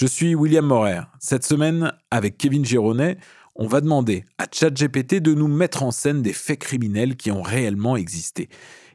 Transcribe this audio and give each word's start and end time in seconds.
Je 0.00 0.06
suis 0.06 0.34
William 0.34 0.64
Morer. 0.64 1.02
Cette 1.18 1.44
semaine, 1.44 1.92
avec 2.10 2.38
Kevin 2.38 2.64
Gironet, 2.64 3.18
on 3.54 3.66
va 3.66 3.82
demander 3.82 4.24
à 4.38 4.46
ChatGPT 4.50 5.16
de 5.16 5.34
nous 5.34 5.46
mettre 5.46 5.82
en 5.82 5.90
scène 5.90 6.22
des 6.22 6.32
faits 6.32 6.58
criminels 6.58 7.16
qui 7.16 7.30
ont 7.30 7.42
réellement 7.42 7.98
existé. 7.98 8.48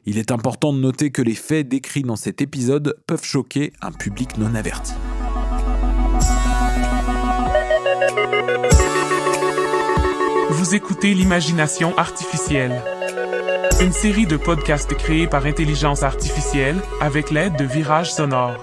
Il 0.04 0.18
est 0.18 0.32
important 0.32 0.72
de 0.72 0.80
noter 0.80 1.12
que 1.12 1.22
les 1.22 1.36
faits 1.36 1.68
décrits 1.68 2.02
dans 2.02 2.16
cet 2.16 2.42
épisode 2.42 2.96
peuvent 3.06 3.22
choquer 3.22 3.72
un 3.82 3.92
public 3.92 4.36
non 4.36 4.56
averti. 4.56 4.94
Vous 10.50 10.74
écoutez 10.74 11.14
l'imagination 11.14 11.96
artificielle. 11.96 12.82
Une 13.80 13.92
série 13.92 14.26
de 14.26 14.36
podcasts 14.36 14.94
créés 14.94 15.28
par 15.28 15.46
intelligence 15.46 16.02
artificielle 16.02 16.82
avec 17.00 17.30
l'aide 17.30 17.56
de 17.56 17.64
virages 17.64 18.12
sonores. 18.12 18.60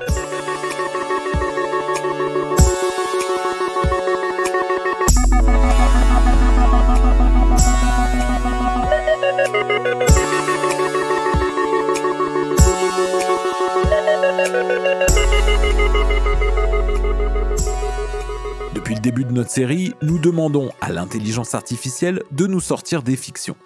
Début 19.03 19.25
de 19.25 19.33
notre 19.33 19.49
série, 19.49 19.91
nous 20.01 20.17
demandons 20.17 20.71
à 20.79 20.89
l'intelligence 20.89 21.55
artificielle 21.55 22.23
de 22.31 22.47
nous 22.47 22.61
sortir 22.61 23.03
des 23.03 23.17
fictions. 23.17 23.57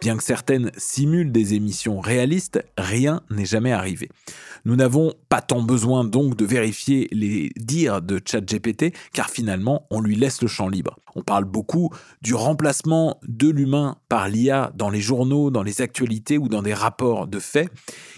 Bien 0.00 0.16
que 0.16 0.24
certaines 0.24 0.70
simulent 0.78 1.32
des 1.32 1.52
émissions 1.52 2.00
réalistes, 2.00 2.64
rien 2.78 3.20
n'est 3.28 3.44
jamais 3.44 3.72
arrivé. 3.72 4.08
Nous 4.64 4.74
n'avons 4.74 5.12
pas 5.28 5.42
tant 5.42 5.62
besoin 5.62 6.02
donc 6.02 6.34
de 6.34 6.46
vérifier 6.46 7.08
les 7.12 7.50
dires 7.56 8.00
de 8.00 8.22
ChatGPT, 8.24 8.94
car 9.12 9.28
finalement, 9.28 9.86
on 9.90 10.00
lui 10.00 10.16
laisse 10.16 10.40
le 10.40 10.48
champ 10.48 10.68
libre. 10.70 10.98
On 11.14 11.22
parle 11.22 11.44
beaucoup 11.44 11.90
du 12.22 12.34
remplacement 12.34 13.20
de 13.28 13.50
l'humain 13.50 13.98
par 14.08 14.30
l'IA 14.30 14.72
dans 14.76 14.88
les 14.88 15.02
journaux, 15.02 15.50
dans 15.50 15.62
les 15.62 15.82
actualités 15.82 16.38
ou 16.38 16.48
dans 16.48 16.62
des 16.62 16.74
rapports 16.74 17.26
de 17.26 17.38
faits. 17.38 17.68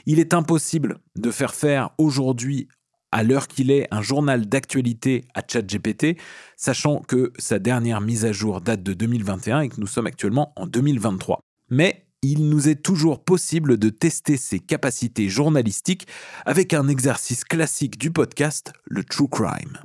Il 0.06 0.20
est 0.20 0.32
impossible 0.32 1.00
de 1.16 1.32
faire 1.32 1.56
faire 1.56 1.90
aujourd'hui 1.98 2.68
à 3.12 3.22
l'heure 3.22 3.48
qu'il 3.48 3.70
est 3.70 3.88
un 3.90 4.02
journal 4.02 4.46
d'actualité 4.46 5.24
à 5.34 5.42
ChatGPT, 5.46 6.18
sachant 6.56 7.00
que 7.00 7.32
sa 7.38 7.58
dernière 7.58 8.00
mise 8.00 8.24
à 8.24 8.32
jour 8.32 8.60
date 8.60 8.82
de 8.82 8.92
2021 8.92 9.60
et 9.60 9.68
que 9.68 9.80
nous 9.80 9.86
sommes 9.86 10.06
actuellement 10.06 10.52
en 10.56 10.66
2023. 10.66 11.40
Mais 11.70 12.04
il 12.22 12.48
nous 12.48 12.68
est 12.68 12.82
toujours 12.82 13.24
possible 13.24 13.78
de 13.78 13.90
tester 13.90 14.36
ses 14.36 14.58
capacités 14.58 15.28
journalistiques 15.28 16.06
avec 16.46 16.74
un 16.74 16.88
exercice 16.88 17.44
classique 17.44 17.98
du 17.98 18.10
podcast, 18.10 18.72
le 18.84 19.04
True 19.04 19.28
Crime. 19.28 19.78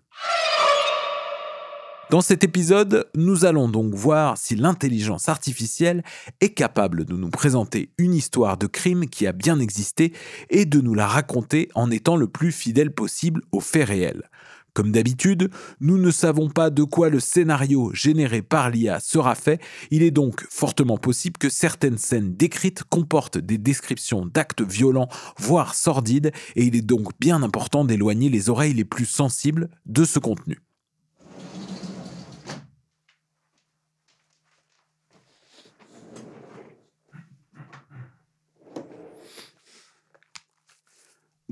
Dans 2.09 2.21
cet 2.21 2.43
épisode, 2.43 3.07
nous 3.15 3.45
allons 3.45 3.69
donc 3.69 3.93
voir 3.95 4.37
si 4.37 4.55
l'intelligence 4.55 5.29
artificielle 5.29 6.03
est 6.41 6.53
capable 6.53 7.05
de 7.05 7.15
nous 7.15 7.29
présenter 7.29 7.89
une 7.97 8.13
histoire 8.13 8.57
de 8.57 8.67
crime 8.67 9.07
qui 9.07 9.25
a 9.25 9.31
bien 9.31 9.59
existé 9.59 10.13
et 10.49 10.65
de 10.65 10.79
nous 10.79 10.93
la 10.93 11.07
raconter 11.07 11.69
en 11.75 11.89
étant 11.89 12.15
le 12.15 12.27
plus 12.27 12.51
fidèle 12.51 12.91
possible 12.91 13.41
aux 13.51 13.61
faits 13.61 13.87
réels. 13.87 14.29
Comme 14.73 14.91
d'habitude, 14.91 15.49
nous 15.79 15.97
ne 15.97 16.11
savons 16.11 16.49
pas 16.49 16.69
de 16.69 16.83
quoi 16.83 17.09
le 17.09 17.19
scénario 17.19 17.91
généré 17.93 18.41
par 18.41 18.69
l'IA 18.69 18.99
sera 18.99 19.33
fait, 19.33 19.61
il 19.91 20.03
est 20.03 20.11
donc 20.11 20.45
fortement 20.49 20.97
possible 20.97 21.37
que 21.37 21.49
certaines 21.49 21.99
scènes 21.99 22.35
décrites 22.35 22.83
comportent 22.83 23.37
des 23.37 23.59
descriptions 23.59 24.25
d'actes 24.25 24.61
violents, 24.61 25.09
voire 25.37 25.75
sordides, 25.75 26.31
et 26.55 26.63
il 26.63 26.75
est 26.75 26.81
donc 26.81 27.11
bien 27.19 27.43
important 27.43 27.85
d'éloigner 27.85 28.29
les 28.29 28.49
oreilles 28.49 28.73
les 28.73 28.85
plus 28.85 29.05
sensibles 29.05 29.69
de 29.85 30.05
ce 30.05 30.19
contenu. 30.19 30.59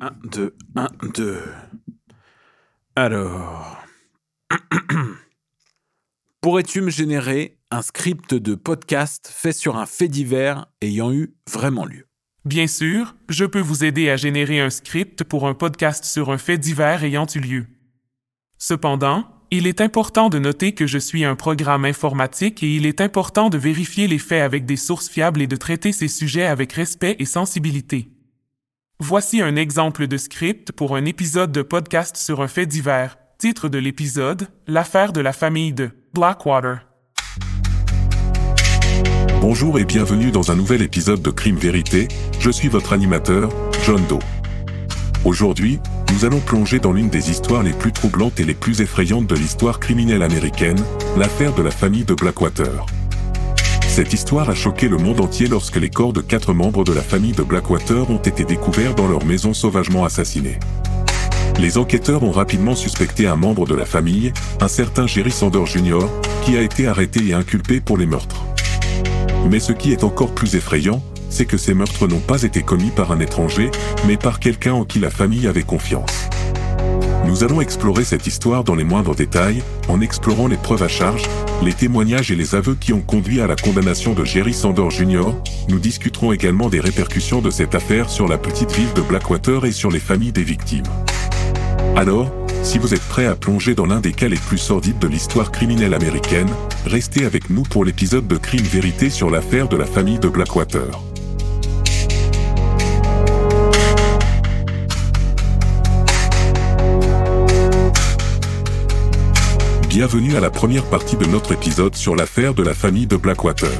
Un, 0.03 0.13
deux, 0.23 0.55
un, 0.75 0.87
deux. 1.13 1.43
Alors. 2.95 3.77
Pourrais-tu 6.41 6.81
me 6.81 6.89
générer 6.89 7.59
un 7.69 7.83
script 7.83 8.33
de 8.33 8.55
podcast 8.55 9.31
fait 9.31 9.51
sur 9.51 9.77
un 9.77 9.85
fait 9.85 10.07
divers 10.07 10.65
ayant 10.81 11.13
eu 11.13 11.35
vraiment 11.47 11.85
lieu? 11.85 12.07
Bien 12.45 12.65
sûr, 12.65 13.15
je 13.29 13.45
peux 13.45 13.59
vous 13.59 13.83
aider 13.83 14.09
à 14.09 14.17
générer 14.17 14.59
un 14.59 14.71
script 14.71 15.23
pour 15.23 15.47
un 15.47 15.53
podcast 15.53 16.03
sur 16.03 16.31
un 16.31 16.39
fait 16.39 16.57
divers 16.57 17.03
ayant 17.03 17.27
eu 17.35 17.39
lieu. 17.39 17.67
Cependant, 18.57 19.27
il 19.51 19.67
est 19.67 19.81
important 19.81 20.29
de 20.29 20.39
noter 20.39 20.71
que 20.71 20.87
je 20.87 20.97
suis 20.97 21.25
un 21.25 21.35
programme 21.35 21.85
informatique 21.85 22.63
et 22.63 22.75
il 22.75 22.87
est 22.87 23.01
important 23.01 23.51
de 23.51 23.59
vérifier 23.59 24.07
les 24.07 24.17
faits 24.17 24.41
avec 24.41 24.65
des 24.65 24.77
sources 24.77 25.09
fiables 25.09 25.43
et 25.43 25.47
de 25.47 25.57
traiter 25.57 25.91
ces 25.91 26.07
sujets 26.07 26.47
avec 26.47 26.73
respect 26.73 27.17
et 27.19 27.25
sensibilité. 27.25 28.09
Voici 29.03 29.41
un 29.41 29.55
exemple 29.55 30.05
de 30.05 30.15
script 30.15 30.71
pour 30.71 30.95
un 30.95 31.05
épisode 31.05 31.51
de 31.51 31.63
podcast 31.63 32.17
sur 32.17 32.39
un 32.39 32.47
fait 32.47 32.67
divers. 32.67 33.17
Titre 33.39 33.67
de 33.67 33.79
l'épisode 33.79 34.47
L'affaire 34.67 35.11
de 35.11 35.21
la 35.21 35.33
famille 35.33 35.73
de 35.73 35.89
Blackwater. 36.13 36.81
Bonjour 39.41 39.79
et 39.79 39.85
bienvenue 39.85 40.29
dans 40.29 40.51
un 40.51 40.55
nouvel 40.55 40.83
épisode 40.83 41.23
de 41.23 41.31
Crime 41.31 41.55
Vérité. 41.55 42.09
Je 42.39 42.51
suis 42.51 42.67
votre 42.67 42.93
animateur, 42.93 43.49
John 43.87 44.05
Doe. 44.07 44.19
Aujourd'hui, 45.25 45.79
nous 46.13 46.23
allons 46.23 46.39
plonger 46.39 46.77
dans 46.77 46.93
l'une 46.93 47.09
des 47.09 47.31
histoires 47.31 47.63
les 47.63 47.73
plus 47.73 47.91
troublantes 47.91 48.39
et 48.39 48.43
les 48.43 48.53
plus 48.53 48.81
effrayantes 48.81 49.25
de 49.25 49.33
l'histoire 49.33 49.79
criminelle 49.79 50.21
américaine, 50.21 50.79
l'affaire 51.17 51.55
de 51.55 51.63
la 51.63 51.71
famille 51.71 52.05
de 52.05 52.13
Blackwater. 52.13 52.85
Cette 53.91 54.13
histoire 54.13 54.49
a 54.49 54.55
choqué 54.55 54.87
le 54.87 54.95
monde 54.95 55.19
entier 55.19 55.47
lorsque 55.47 55.75
les 55.75 55.89
corps 55.89 56.13
de 56.13 56.21
quatre 56.21 56.53
membres 56.53 56.85
de 56.85 56.93
la 56.93 57.01
famille 57.01 57.33
de 57.33 57.43
Blackwater 57.43 58.09
ont 58.09 58.21
été 58.21 58.45
découverts 58.45 58.95
dans 58.95 59.09
leur 59.09 59.25
maison 59.25 59.53
sauvagement 59.53 60.05
assassinés. 60.05 60.57
Les 61.59 61.77
enquêteurs 61.77 62.23
ont 62.23 62.31
rapidement 62.31 62.73
suspecté 62.73 63.27
un 63.27 63.35
membre 63.35 63.67
de 63.67 63.75
la 63.75 63.83
famille, 63.83 64.31
un 64.61 64.69
certain 64.69 65.07
Jerry 65.07 65.29
Sander 65.29 65.65
Jr., 65.65 66.05
qui 66.45 66.55
a 66.55 66.61
été 66.61 66.87
arrêté 66.87 67.19
et 67.27 67.33
inculpé 67.33 67.81
pour 67.81 67.97
les 67.97 68.05
meurtres. 68.05 68.45
Mais 69.49 69.59
ce 69.59 69.73
qui 69.73 69.91
est 69.91 70.05
encore 70.05 70.33
plus 70.33 70.55
effrayant, 70.55 71.03
c'est 71.29 71.45
que 71.45 71.57
ces 71.57 71.73
meurtres 71.73 72.07
n'ont 72.07 72.19
pas 72.19 72.43
été 72.43 72.61
commis 72.61 72.91
par 72.91 73.11
un 73.11 73.19
étranger, 73.19 73.71
mais 74.07 74.15
par 74.15 74.39
quelqu'un 74.39 74.71
en 74.71 74.85
qui 74.85 74.99
la 74.99 75.09
famille 75.09 75.47
avait 75.47 75.63
confiance. 75.63 76.29
Nous 77.25 77.43
allons 77.43 77.61
explorer 77.61 78.03
cette 78.03 78.27
histoire 78.27 78.63
dans 78.63 78.75
les 78.75 78.83
moindres 78.83 79.15
détails, 79.15 79.63
en 79.87 80.01
explorant 80.01 80.47
les 80.47 80.57
preuves 80.57 80.83
à 80.83 80.87
charge, 80.87 81.23
les 81.63 81.73
témoignages 81.73 82.31
et 82.31 82.35
les 82.35 82.55
aveux 82.55 82.75
qui 82.75 82.93
ont 82.93 83.01
conduit 83.01 83.41
à 83.41 83.47
la 83.47 83.55
condamnation 83.55 84.13
de 84.13 84.25
Jerry 84.25 84.53
Sander 84.53 84.89
Jr. 84.89 85.33
Nous 85.69 85.79
discuterons 85.79 86.33
également 86.33 86.69
des 86.69 86.79
répercussions 86.79 87.41
de 87.41 87.49
cette 87.49 87.75
affaire 87.75 88.09
sur 88.09 88.27
la 88.27 88.37
petite 88.37 88.71
ville 88.71 88.91
de 88.93 89.01
Blackwater 89.01 89.65
et 89.65 89.71
sur 89.71 89.91
les 89.91 89.99
familles 89.99 90.31
des 90.31 90.43
victimes. 90.43 90.83
Alors, 91.95 92.31
si 92.63 92.77
vous 92.77 92.93
êtes 92.93 93.07
prêt 93.07 93.25
à 93.25 93.35
plonger 93.35 93.75
dans 93.75 93.85
l'un 93.85 93.99
des 93.99 94.13
cas 94.13 94.27
les 94.27 94.37
plus 94.37 94.57
sordides 94.57 94.99
de 94.99 95.07
l'histoire 95.07 95.51
criminelle 95.51 95.93
américaine, 95.93 96.49
restez 96.85 97.25
avec 97.25 97.49
nous 97.49 97.63
pour 97.63 97.85
l'épisode 97.85 98.27
de 98.27 98.37
Crime 98.37 98.61
Vérité 98.61 99.09
sur 99.09 99.29
l'affaire 99.29 99.67
de 99.67 99.77
la 99.77 99.85
famille 99.85 100.19
de 100.19 100.29
Blackwater. 100.29 101.10
Bienvenue 109.93 110.37
à 110.37 110.39
la 110.39 110.49
première 110.49 110.85
partie 110.85 111.17
de 111.17 111.25
notre 111.25 111.51
épisode 111.51 111.95
sur 111.95 112.15
l'affaire 112.15 112.53
de 112.53 112.63
la 112.63 112.73
famille 112.73 113.07
de 113.07 113.17
Blackwater. 113.17 113.77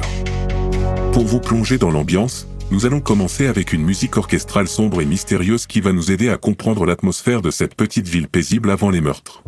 Pour 1.14 1.24
vous 1.24 1.40
plonger 1.40 1.78
dans 1.78 1.90
l'ambiance, 1.90 2.46
nous 2.70 2.84
allons 2.84 3.00
commencer 3.00 3.46
avec 3.46 3.72
une 3.72 3.82
musique 3.82 4.18
orchestrale 4.18 4.68
sombre 4.68 5.00
et 5.00 5.06
mystérieuse 5.06 5.66
qui 5.66 5.80
va 5.80 5.94
nous 5.94 6.12
aider 6.12 6.28
à 6.28 6.36
comprendre 6.36 6.84
l'atmosphère 6.84 7.40
de 7.40 7.50
cette 7.50 7.74
petite 7.74 8.06
ville 8.08 8.28
paisible 8.28 8.70
avant 8.70 8.90
les 8.90 9.00
meurtres. 9.00 9.42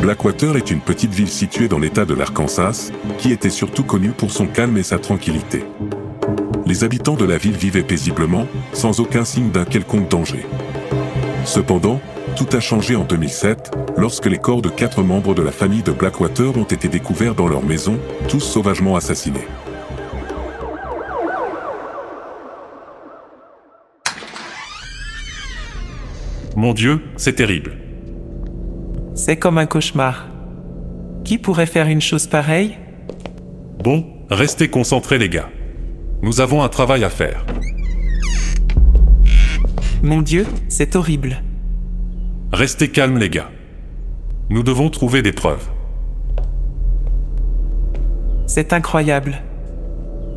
Blackwater 0.00 0.56
est 0.56 0.70
une 0.70 0.80
petite 0.80 1.12
ville 1.12 1.28
située 1.28 1.68
dans 1.68 1.78
l'état 1.78 2.06
de 2.06 2.14
l'Arkansas, 2.14 2.92
qui 3.18 3.30
était 3.30 3.50
surtout 3.50 3.84
connue 3.84 4.12
pour 4.12 4.30
son 4.30 4.46
calme 4.46 4.78
et 4.78 4.82
sa 4.82 4.98
tranquillité. 4.98 5.64
Les 6.70 6.84
habitants 6.84 7.16
de 7.16 7.24
la 7.24 7.36
ville 7.36 7.56
vivaient 7.56 7.82
paisiblement, 7.82 8.46
sans 8.72 9.00
aucun 9.00 9.24
signe 9.24 9.50
d'un 9.50 9.64
quelconque 9.64 10.08
danger. 10.08 10.46
Cependant, 11.44 12.00
tout 12.36 12.46
a 12.52 12.60
changé 12.60 12.94
en 12.94 13.02
2007, 13.02 13.72
lorsque 13.96 14.26
les 14.26 14.38
corps 14.38 14.62
de 14.62 14.68
quatre 14.68 15.02
membres 15.02 15.34
de 15.34 15.42
la 15.42 15.50
famille 15.50 15.82
de 15.82 15.90
Blackwater 15.90 16.56
ont 16.56 16.62
été 16.62 16.86
découverts 16.86 17.34
dans 17.34 17.48
leur 17.48 17.64
maison, 17.64 17.98
tous 18.28 18.38
sauvagement 18.38 18.94
assassinés. 18.94 19.48
Mon 26.54 26.72
Dieu, 26.72 27.02
c'est 27.16 27.34
terrible. 27.34 27.78
C'est 29.16 29.38
comme 29.38 29.58
un 29.58 29.66
cauchemar. 29.66 30.28
Qui 31.24 31.36
pourrait 31.36 31.66
faire 31.66 31.88
une 31.88 32.00
chose 32.00 32.28
pareille? 32.28 32.78
Bon, 33.82 34.06
restez 34.30 34.68
concentrés 34.68 35.18
les 35.18 35.28
gars. 35.28 35.50
Nous 36.22 36.40
avons 36.40 36.62
un 36.62 36.68
travail 36.68 37.02
à 37.02 37.10
faire. 37.10 37.46
Mon 40.02 40.20
Dieu, 40.20 40.46
c'est 40.68 40.94
horrible. 40.94 41.42
Restez 42.52 42.90
calmes 42.90 43.18
les 43.18 43.30
gars. 43.30 43.50
Nous 44.50 44.62
devons 44.62 44.90
trouver 44.90 45.22
des 45.22 45.32
preuves. 45.32 45.66
C'est 48.46 48.72
incroyable. 48.72 49.42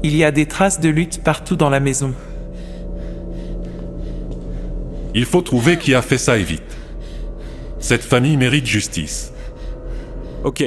Il 0.04 0.16
y 0.16 0.24
a 0.24 0.32
des 0.32 0.46
traces 0.46 0.80
de 0.80 0.90
lutte 0.90 1.24
partout 1.24 1.56
dans 1.56 1.70
la 1.70 1.80
maison. 1.80 2.14
Il 5.16 5.26
faut 5.26 5.42
trouver 5.42 5.78
qui 5.78 5.96
a 5.96 6.02
fait 6.02 6.18
ça 6.18 6.38
et 6.38 6.44
vite. 6.44 6.78
Cette 7.80 8.04
famille 8.04 8.38
mérite 8.38 8.66
justice. 8.66 9.34
Ok. 10.44 10.64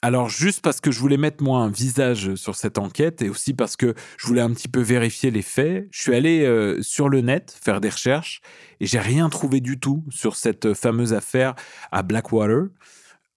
Alors 0.00 0.28
juste 0.28 0.62
parce 0.62 0.80
que 0.80 0.92
je 0.92 1.00
voulais 1.00 1.16
mettre 1.16 1.42
moi 1.42 1.60
un 1.60 1.70
visage 1.70 2.36
sur 2.36 2.54
cette 2.54 2.78
enquête 2.78 3.20
et 3.20 3.28
aussi 3.28 3.52
parce 3.52 3.76
que 3.76 3.94
je 4.16 4.26
voulais 4.28 4.40
un 4.40 4.50
petit 4.50 4.68
peu 4.68 4.80
vérifier 4.80 5.32
les 5.32 5.42
faits, 5.42 5.88
je 5.90 6.02
suis 6.02 6.14
allé 6.14 6.44
euh, 6.44 6.80
sur 6.82 7.08
le 7.08 7.20
net 7.20 7.56
faire 7.60 7.80
des 7.80 7.88
recherches 7.88 8.40
et 8.80 8.86
j'ai 8.86 9.00
rien 9.00 9.28
trouvé 9.28 9.60
du 9.60 9.80
tout 9.80 10.04
sur 10.08 10.36
cette 10.36 10.72
fameuse 10.74 11.14
affaire 11.14 11.54
à 11.90 12.02
Blackwater. 12.02 12.68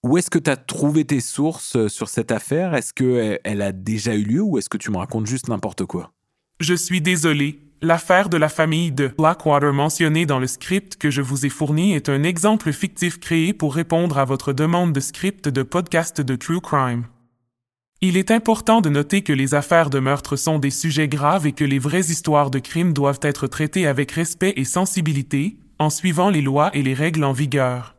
Où 0.04 0.18
est-ce 0.18 0.30
que 0.30 0.38
tu 0.38 0.50
as 0.50 0.56
trouvé 0.56 1.04
tes 1.04 1.20
sources 1.20 1.76
euh, 1.76 1.88
sur 1.88 2.08
cette 2.08 2.30
affaire? 2.30 2.74
Est-ce 2.74 2.92
qu'elle 2.92 3.62
a 3.62 3.72
déjà 3.72 4.14
eu 4.14 4.22
lieu 4.22 4.42
ou 4.42 4.58
est-ce 4.58 4.68
que 4.68 4.78
tu 4.78 4.90
me 4.92 4.98
racontes 4.98 5.26
juste 5.26 5.48
n'importe 5.48 5.84
quoi? 5.84 6.12
Je 6.60 6.74
suis 6.74 7.00
désolé. 7.00 7.61
L'affaire 7.84 8.28
de 8.28 8.36
la 8.36 8.48
famille 8.48 8.92
de 8.92 9.08
Blackwater 9.08 9.72
mentionnée 9.72 10.24
dans 10.24 10.38
le 10.38 10.46
script 10.46 10.94
que 10.94 11.10
je 11.10 11.20
vous 11.20 11.46
ai 11.46 11.48
fourni 11.48 11.94
est 11.94 12.08
un 12.08 12.22
exemple 12.22 12.72
fictif 12.72 13.18
créé 13.18 13.52
pour 13.52 13.74
répondre 13.74 14.18
à 14.18 14.24
votre 14.24 14.52
demande 14.52 14.92
de 14.92 15.00
script 15.00 15.48
de 15.48 15.64
podcast 15.64 16.20
de 16.20 16.36
True 16.36 16.60
Crime. 16.60 17.06
Il 18.00 18.16
est 18.16 18.30
important 18.30 18.82
de 18.82 18.88
noter 18.88 19.22
que 19.22 19.32
les 19.32 19.54
affaires 19.54 19.90
de 19.90 19.98
meurtre 19.98 20.36
sont 20.36 20.60
des 20.60 20.70
sujets 20.70 21.08
graves 21.08 21.44
et 21.44 21.50
que 21.50 21.64
les 21.64 21.80
vraies 21.80 22.06
histoires 22.08 22.52
de 22.52 22.60
crimes 22.60 22.92
doivent 22.92 23.18
être 23.22 23.48
traitées 23.48 23.88
avec 23.88 24.12
respect 24.12 24.52
et 24.54 24.64
sensibilité, 24.64 25.56
en 25.80 25.90
suivant 25.90 26.30
les 26.30 26.40
lois 26.40 26.70
et 26.74 26.84
les 26.84 26.94
règles 26.94 27.24
en 27.24 27.32
vigueur. 27.32 27.96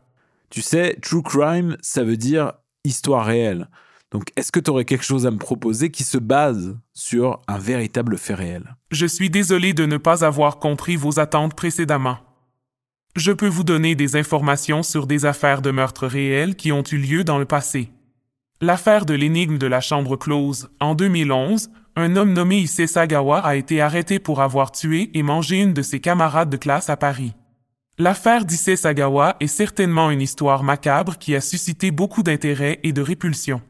Tu 0.48 0.62
sais, 0.62 0.96
True 1.02 1.22
Crime, 1.22 1.76
ça 1.82 2.04
veut 2.04 2.16
dire 2.16 2.54
histoire 2.86 3.26
réelle. 3.26 3.68
Donc, 4.14 4.30
est-ce 4.36 4.52
que 4.52 4.60
tu 4.60 4.70
aurais 4.70 4.84
quelque 4.84 5.04
chose 5.04 5.26
à 5.26 5.32
me 5.32 5.38
proposer 5.38 5.90
qui 5.90 6.04
se 6.04 6.18
base 6.18 6.78
sur 6.92 7.40
un 7.48 7.58
véritable 7.58 8.16
fait 8.16 8.34
réel? 8.34 8.76
Je 8.92 9.06
suis 9.06 9.28
désolé 9.28 9.72
de 9.74 9.86
ne 9.86 9.96
pas 9.96 10.24
avoir 10.24 10.60
compris 10.60 10.94
vos 10.94 11.18
attentes 11.18 11.54
précédemment. 11.54 12.18
Je 13.16 13.32
peux 13.32 13.48
vous 13.48 13.64
donner 13.64 13.96
des 13.96 14.14
informations 14.14 14.84
sur 14.84 15.08
des 15.08 15.26
affaires 15.26 15.62
de 15.62 15.72
meurtre 15.72 16.06
réels 16.06 16.54
qui 16.54 16.70
ont 16.70 16.84
eu 16.92 16.96
lieu 16.96 17.24
dans 17.24 17.38
le 17.38 17.44
passé. 17.44 17.90
L'affaire 18.60 19.04
de 19.04 19.14
l'énigme 19.14 19.58
de 19.58 19.66
la 19.66 19.80
chambre 19.80 20.14
close, 20.16 20.70
en 20.78 20.94
2011, 20.94 21.70
un 21.96 22.14
homme 22.14 22.34
nommé 22.34 22.58
Issei 22.58 22.86
Sagawa 22.86 23.40
a 23.40 23.56
été 23.56 23.80
arrêté 23.80 24.20
pour 24.20 24.42
avoir 24.42 24.70
tué 24.70 25.10
et 25.14 25.24
mangé 25.24 25.60
une 25.60 25.74
de 25.74 25.82
ses 25.82 25.98
camarades 25.98 26.50
de 26.50 26.56
classe 26.56 26.88
à 26.88 26.96
Paris. 26.96 27.32
L'affaire 27.98 28.44
d'Issei 28.44 28.76
Sagawa 28.76 29.34
est 29.40 29.48
certainement 29.48 30.12
une 30.12 30.22
histoire 30.22 30.62
macabre 30.62 31.18
qui 31.18 31.34
a 31.34 31.40
suscité 31.40 31.90
beaucoup 31.90 32.22
d'intérêt 32.22 32.78
et 32.84 32.92
de 32.92 33.02
répulsion. 33.02 33.60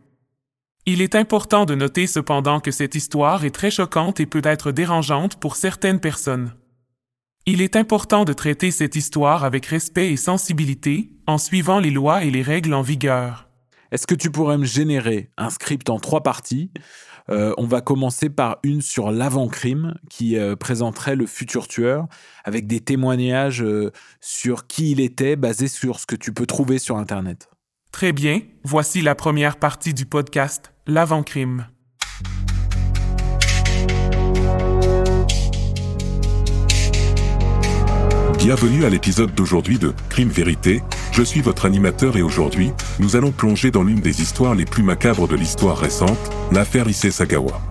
Il 0.87 1.01
est 1.01 1.15
important 1.15 1.65
de 1.65 1.75
noter 1.75 2.07
cependant 2.07 2.61
que 2.61 2.71
cette 2.71 2.95
histoire 2.95 3.47
est 3.47 3.55
très 3.55 3.71
choquante 3.71 4.21
et 4.21 4.27
peut 4.27 4.43
être 4.45 4.71
dérangeante 4.71 5.37
pour 5.37 5.57
certaines 5.57 5.99
personnes. 5.99 6.53
Il 7.47 7.63
est 7.63 7.77
important 7.77 8.25
de 8.25 8.35
traiter 8.35 8.71
cette 8.71 8.95
histoire 8.95 9.45
avec 9.45 9.65
respect 9.65 10.13
et 10.13 10.19
sensibilité, 10.19 11.11
en 11.27 11.39
suivant 11.39 11.79
les 11.79 11.91
lois 11.91 12.25
et 12.25 12.31
les 12.31 12.43
règles 12.43 12.75
en 12.75 12.83
vigueur. 12.83 13.49
Est-ce 13.93 14.07
que 14.07 14.15
tu 14.15 14.31
pourrais 14.31 14.59
me 14.59 14.67
générer 14.67 15.31
un 15.39 15.49
script 15.49 15.89
en 15.89 15.99
trois 15.99 16.23
parties? 16.23 16.71
Euh, 17.31 17.55
On 17.57 17.67
va 17.67 17.81
commencer 17.81 18.29
par 18.29 18.59
une 18.63 18.83
sur 18.83 19.11
l'avant-crime 19.11 19.95
qui 20.11 20.37
euh, 20.37 20.55
présenterait 20.55 21.17
le 21.17 21.25
futur 21.25 21.67
tueur 21.67 22.09
avec 22.45 22.67
des 22.67 22.81
témoignages 22.81 23.63
euh, 23.63 23.91
sur 24.21 24.67
qui 24.67 24.91
il 24.91 25.01
était 25.01 25.37
basés 25.37 25.69
sur 25.69 25.99
ce 25.99 26.05
que 26.05 26.17
tu 26.17 26.35
peux 26.35 26.45
trouver 26.45 26.79
sur 26.79 26.99
Internet. 26.99 27.49
Très 27.91 28.13
bien, 28.13 28.41
voici 28.65 29.01
la 29.01 29.15
première 29.15 29.57
partie 29.57 29.95
du 29.95 30.05
podcast, 30.05 30.74
l'avant-crime. 30.87 31.67
Bienvenue 38.39 38.85
à 38.85 38.91
l'épisode 38.91 39.35
d'aujourd'hui 39.35 39.79
de 39.79 39.95
Crime 40.11 40.29
Vérité. 40.29 40.83
Je 41.13 41.23
suis 41.23 41.41
votre 41.41 41.65
animateur 41.65 42.19
et 42.19 42.23
aujourd'hui, 42.23 42.73
nous 42.99 43.17
allons 43.17 43.33
plonger 43.33 43.71
dans 43.71 43.83
l'une 43.83 44.01
des 44.01 44.21
histoires 44.21 44.55
les 44.55 44.67
plus 44.67 44.83
macabres 44.83 45.27
de 45.27 45.37
l'histoire 45.37 45.79
récente, 45.79 46.19
l'affaire 46.53 46.87
Issei 46.87 47.11
Sagawa. 47.11 47.63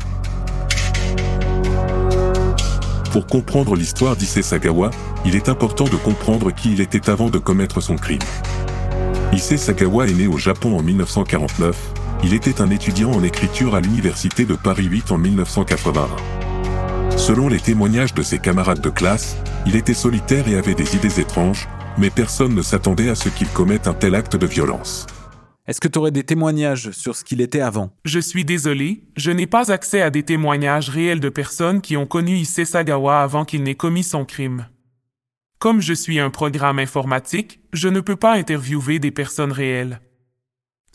Pour 3.11 3.27
comprendre 3.27 3.75
l'histoire 3.75 4.15
d'Issei 4.15 4.41
Sagawa, 4.41 4.89
il 5.23 5.35
est 5.35 5.49
important 5.49 5.83
de 5.83 5.97
comprendre 5.97 6.49
qui 6.49 6.73
il 6.73 6.81
était 6.81 7.11
avant 7.11 7.29
de 7.29 7.37
commettre 7.37 7.79
son 7.79 7.95
crime. 7.95 8.17
Issei 9.33 9.59
Sagawa 9.59 10.07
est 10.07 10.13
né 10.13 10.25
au 10.25 10.39
Japon 10.39 10.75
en 10.79 10.81
1949. 10.81 11.93
Il 12.25 12.33
était 12.33 12.61
un 12.61 12.69
étudiant 12.69 13.11
en 13.11 13.21
écriture 13.21 13.75
à 13.75 13.81
l'université 13.81 14.45
de 14.45 14.55
Paris 14.55 14.85
8 14.85 15.11
en 15.11 15.17
1981. 15.17 16.07
Selon 17.17 17.49
les 17.49 17.59
témoignages 17.59 18.13
de 18.13 18.21
ses 18.21 18.39
camarades 18.39 18.79
de 18.79 18.89
classe, 18.89 19.35
il 19.65 19.75
était 19.75 19.93
solitaire 19.93 20.47
et 20.47 20.55
avait 20.55 20.73
des 20.73 20.95
idées 20.95 21.19
étranges, 21.19 21.67
mais 21.97 22.09
personne 22.09 22.55
ne 22.55 22.61
s'attendait 22.61 23.09
à 23.09 23.15
ce 23.15 23.27
qu'il 23.27 23.49
commette 23.49 23.89
un 23.89 23.93
tel 23.93 24.15
acte 24.15 24.37
de 24.37 24.47
violence. 24.47 25.05
Est-ce 25.67 25.81
que 25.81 25.89
tu 25.89 25.99
aurais 25.99 26.11
des 26.11 26.23
témoignages 26.23 26.91
sur 26.91 27.13
ce 27.17 27.25
qu'il 27.25 27.41
était 27.41 27.59
avant? 27.59 27.91
Je 28.05 28.19
suis 28.19 28.45
désolé, 28.45 29.03
je 29.17 29.31
n'ai 29.31 29.47
pas 29.47 29.69
accès 29.69 30.01
à 30.01 30.09
des 30.09 30.23
témoignages 30.23 30.89
réels 30.89 31.19
de 31.19 31.29
personnes 31.29 31.81
qui 31.81 31.97
ont 31.97 32.05
connu 32.05 32.37
Issei 32.37 32.63
Sagawa 32.63 33.21
avant 33.21 33.43
qu'il 33.43 33.63
n'ait 33.63 33.75
commis 33.75 34.03
son 34.03 34.23
crime. 34.23 34.67
Comme 35.59 35.81
je 35.81 35.93
suis 35.93 36.19
un 36.19 36.29
programme 36.29 36.79
informatique, 36.79 37.59
je 37.73 37.89
ne 37.89 37.99
peux 37.99 38.15
pas 38.15 38.33
interviewer 38.33 38.99
des 38.99 39.11
personnes 39.11 39.51
réelles. 39.51 39.99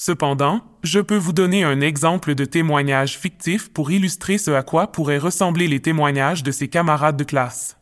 Cependant, 0.01 0.61
je 0.85 1.01
peux 1.01 1.17
vous 1.17 1.33
donner 1.33 1.65
un 1.65 1.81
exemple 1.81 2.37
de 2.37 2.45
témoignage 2.45 3.19
fictif 3.19 3.69
pour 3.69 3.91
illustrer 3.91 4.39
ce 4.39 4.53
à 4.53 4.63
quoi 4.63 4.93
pourraient 4.93 5.19
ressembler 5.19 5.67
les 5.67 5.81
témoignages 5.81 6.45
de 6.45 6.53
ses 6.53 6.69
camarades 6.69 7.17
de 7.17 7.25
classe. 7.25 7.79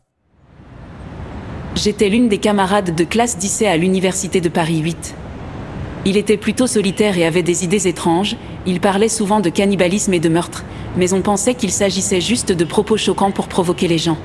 J'étais 1.75 2.09
l'une 2.09 2.27
des 2.27 2.39
camarades 2.39 2.95
de 2.95 3.03
classe 3.03 3.37
d'Issei 3.37 3.67
à 3.67 3.77
l'université 3.77 4.41
de 4.41 4.49
Paris 4.49 4.79
8. 4.79 5.13
Il 6.05 6.17
était 6.17 6.37
plutôt 6.37 6.65
solitaire 6.65 7.19
et 7.19 7.25
avait 7.25 7.43
des 7.43 7.63
idées 7.63 7.87
étranges, 7.87 8.35
il 8.65 8.79
parlait 8.79 9.09
souvent 9.09 9.39
de 9.39 9.49
cannibalisme 9.49 10.15
et 10.15 10.19
de 10.19 10.29
meurtre, 10.29 10.65
mais 10.95 11.13
on 11.13 11.21
pensait 11.21 11.53
qu'il 11.53 11.71
s'agissait 11.71 12.19
juste 12.19 12.51
de 12.51 12.65
propos 12.65 12.97
choquants 12.97 13.31
pour 13.31 13.47
provoquer 13.47 13.87
les 13.87 13.99
gens. 13.99 14.17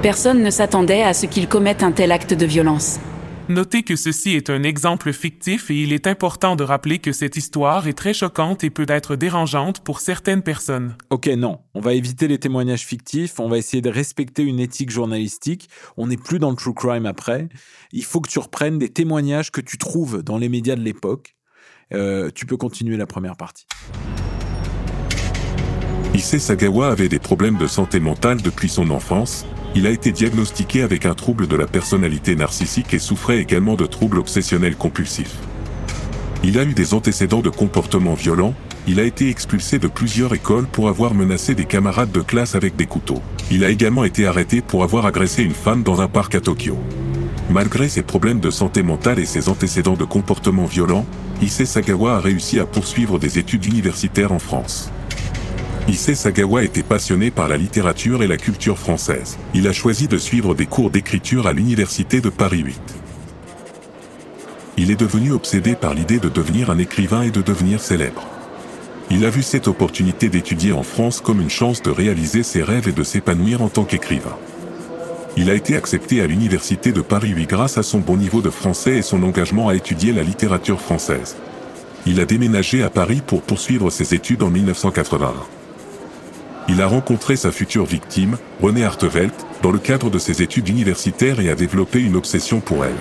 Personne 0.00 0.42
ne 0.42 0.50
s'attendait 0.50 1.02
à 1.02 1.12
ce 1.12 1.26
qu'il 1.26 1.46
commette 1.46 1.82
un 1.82 1.92
tel 1.92 2.10
acte 2.10 2.32
de 2.32 2.46
violence. 2.46 3.00
Notez 3.48 3.82
que 3.82 3.96
ceci 3.96 4.36
est 4.36 4.50
un 4.50 4.62
exemple 4.62 5.12
fictif 5.12 5.68
et 5.70 5.82
il 5.82 5.92
est 5.92 6.06
important 6.06 6.54
de 6.54 6.62
rappeler 6.62 7.00
que 7.00 7.10
cette 7.10 7.36
histoire 7.36 7.88
est 7.88 7.92
très 7.92 8.14
choquante 8.14 8.62
et 8.62 8.70
peut 8.70 8.86
être 8.88 9.16
dérangeante 9.16 9.80
pour 9.80 9.98
certaines 9.98 10.42
personnes. 10.42 10.96
Ok, 11.10 11.26
non, 11.26 11.58
on 11.74 11.80
va 11.80 11.94
éviter 11.94 12.28
les 12.28 12.38
témoignages 12.38 12.86
fictifs, 12.86 13.40
on 13.40 13.48
va 13.48 13.58
essayer 13.58 13.82
de 13.82 13.90
respecter 13.90 14.44
une 14.44 14.60
éthique 14.60 14.90
journalistique, 14.90 15.68
on 15.96 16.06
n'est 16.06 16.16
plus 16.16 16.38
dans 16.38 16.50
le 16.50 16.56
true 16.56 16.72
crime 16.72 17.04
après, 17.04 17.48
il 17.90 18.04
faut 18.04 18.20
que 18.20 18.30
tu 18.30 18.38
reprennes 18.38 18.78
des 18.78 18.90
témoignages 18.90 19.50
que 19.50 19.60
tu 19.60 19.76
trouves 19.76 20.22
dans 20.22 20.38
les 20.38 20.48
médias 20.48 20.76
de 20.76 20.82
l'époque. 20.82 21.34
Euh, 21.92 22.30
tu 22.32 22.46
peux 22.46 22.56
continuer 22.56 22.96
la 22.96 23.06
première 23.06 23.36
partie. 23.36 23.66
Issei 26.14 26.38
Sagawa 26.38 26.92
avait 26.92 27.08
des 27.08 27.18
problèmes 27.18 27.58
de 27.58 27.66
santé 27.66 27.98
mentale 27.98 28.40
depuis 28.40 28.68
son 28.68 28.90
enfance, 28.90 29.46
il 29.74 29.86
a 29.86 29.90
été 29.90 30.12
diagnostiqué 30.12 30.82
avec 30.82 31.06
un 31.06 31.14
trouble 31.14 31.46
de 31.46 31.56
la 31.56 31.66
personnalité 31.66 32.36
narcissique 32.36 32.92
et 32.92 32.98
souffrait 32.98 33.38
également 33.38 33.74
de 33.74 33.86
troubles 33.86 34.18
obsessionnels 34.18 34.76
compulsifs. 34.76 35.36
Il 36.44 36.58
a 36.58 36.64
eu 36.64 36.74
des 36.74 36.92
antécédents 36.92 37.40
de 37.40 37.48
comportement 37.48 38.14
violent, 38.14 38.54
il 38.86 39.00
a 39.00 39.04
été 39.04 39.28
expulsé 39.28 39.78
de 39.78 39.86
plusieurs 39.86 40.34
écoles 40.34 40.66
pour 40.66 40.88
avoir 40.88 41.14
menacé 41.14 41.54
des 41.54 41.64
camarades 41.64 42.10
de 42.10 42.20
classe 42.20 42.54
avec 42.54 42.76
des 42.76 42.86
couteaux. 42.86 43.22
Il 43.50 43.64
a 43.64 43.70
également 43.70 44.04
été 44.04 44.26
arrêté 44.26 44.60
pour 44.60 44.82
avoir 44.82 45.06
agressé 45.06 45.42
une 45.42 45.54
femme 45.54 45.84
dans 45.84 46.00
un 46.00 46.08
parc 46.08 46.34
à 46.34 46.40
Tokyo. 46.40 46.76
Malgré 47.48 47.88
ses 47.88 48.02
problèmes 48.02 48.40
de 48.40 48.50
santé 48.50 48.82
mentale 48.82 49.20
et 49.20 49.26
ses 49.26 49.48
antécédents 49.48 49.94
de 49.94 50.04
comportement 50.04 50.64
violent, 50.64 51.06
Issei 51.40 51.66
Sagawa 51.66 52.16
a 52.16 52.20
réussi 52.20 52.58
à 52.60 52.66
poursuivre 52.66 53.18
des 53.18 53.38
études 53.38 53.66
universitaires 53.66 54.32
en 54.32 54.38
France. 54.38 54.90
Issei 55.88 56.14
Sagawa 56.14 56.62
était 56.62 56.84
passionné 56.84 57.32
par 57.32 57.48
la 57.48 57.56
littérature 57.56 58.22
et 58.22 58.28
la 58.28 58.36
culture 58.36 58.78
française. 58.78 59.36
Il 59.52 59.66
a 59.66 59.72
choisi 59.72 60.06
de 60.06 60.16
suivre 60.16 60.54
des 60.54 60.66
cours 60.66 60.90
d'écriture 60.90 61.48
à 61.48 61.52
l'université 61.52 62.20
de 62.20 62.28
Paris 62.28 62.60
8. 62.60 62.80
Il 64.78 64.92
est 64.92 65.00
devenu 65.00 65.32
obsédé 65.32 65.74
par 65.74 65.92
l'idée 65.92 66.20
de 66.20 66.28
devenir 66.28 66.70
un 66.70 66.78
écrivain 66.78 67.22
et 67.22 67.32
de 67.32 67.42
devenir 67.42 67.80
célèbre. 67.80 68.24
Il 69.10 69.24
a 69.24 69.30
vu 69.30 69.42
cette 69.42 69.66
opportunité 69.66 70.28
d'étudier 70.28 70.72
en 70.72 70.84
France 70.84 71.20
comme 71.20 71.40
une 71.40 71.50
chance 71.50 71.82
de 71.82 71.90
réaliser 71.90 72.44
ses 72.44 72.62
rêves 72.62 72.88
et 72.88 72.92
de 72.92 73.02
s'épanouir 73.02 73.60
en 73.60 73.68
tant 73.68 73.84
qu'écrivain. 73.84 74.36
Il 75.36 75.50
a 75.50 75.54
été 75.54 75.74
accepté 75.74 76.20
à 76.20 76.28
l'université 76.28 76.92
de 76.92 77.00
Paris 77.00 77.30
8 77.30 77.46
grâce 77.46 77.76
à 77.76 77.82
son 77.82 77.98
bon 77.98 78.16
niveau 78.16 78.40
de 78.40 78.50
français 78.50 78.98
et 78.98 79.02
son 79.02 79.24
engagement 79.24 79.68
à 79.68 79.74
étudier 79.74 80.12
la 80.12 80.22
littérature 80.22 80.80
française. 80.80 81.36
Il 82.06 82.20
a 82.20 82.24
déménagé 82.24 82.84
à 82.84 82.90
Paris 82.90 83.20
pour 83.26 83.42
poursuivre 83.42 83.90
ses 83.90 84.14
études 84.14 84.44
en 84.44 84.50
1981. 84.50 85.34
Il 86.68 86.80
a 86.80 86.86
rencontré 86.86 87.36
sa 87.36 87.50
future 87.50 87.84
victime, 87.84 88.38
René 88.60 88.84
Artevelt, 88.84 89.34
dans 89.62 89.72
le 89.72 89.78
cadre 89.78 90.10
de 90.10 90.18
ses 90.18 90.42
études 90.42 90.68
universitaires 90.68 91.40
et 91.40 91.50
a 91.50 91.54
développé 91.54 92.00
une 92.00 92.16
obsession 92.16 92.60
pour 92.60 92.84
elle. 92.84 92.96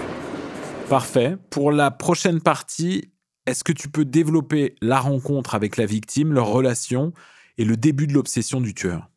Parfait. 0.89 1.37
Pour 1.49 1.71
la 1.71 1.91
prochaine 1.91 2.41
partie, 2.41 3.11
est-ce 3.45 3.63
que 3.63 3.71
tu 3.71 3.87
peux 3.87 4.05
développer 4.05 4.75
la 4.81 4.99
rencontre 4.99 5.55
avec 5.55 5.77
la 5.77 5.85
victime, 5.85 6.33
leur 6.33 6.47
relation 6.47 7.13
et 7.57 7.65
le 7.65 7.77
début 7.77 8.07
de 8.07 8.13
l'obsession 8.13 8.61
du 8.61 8.73
tueur? 8.73 9.09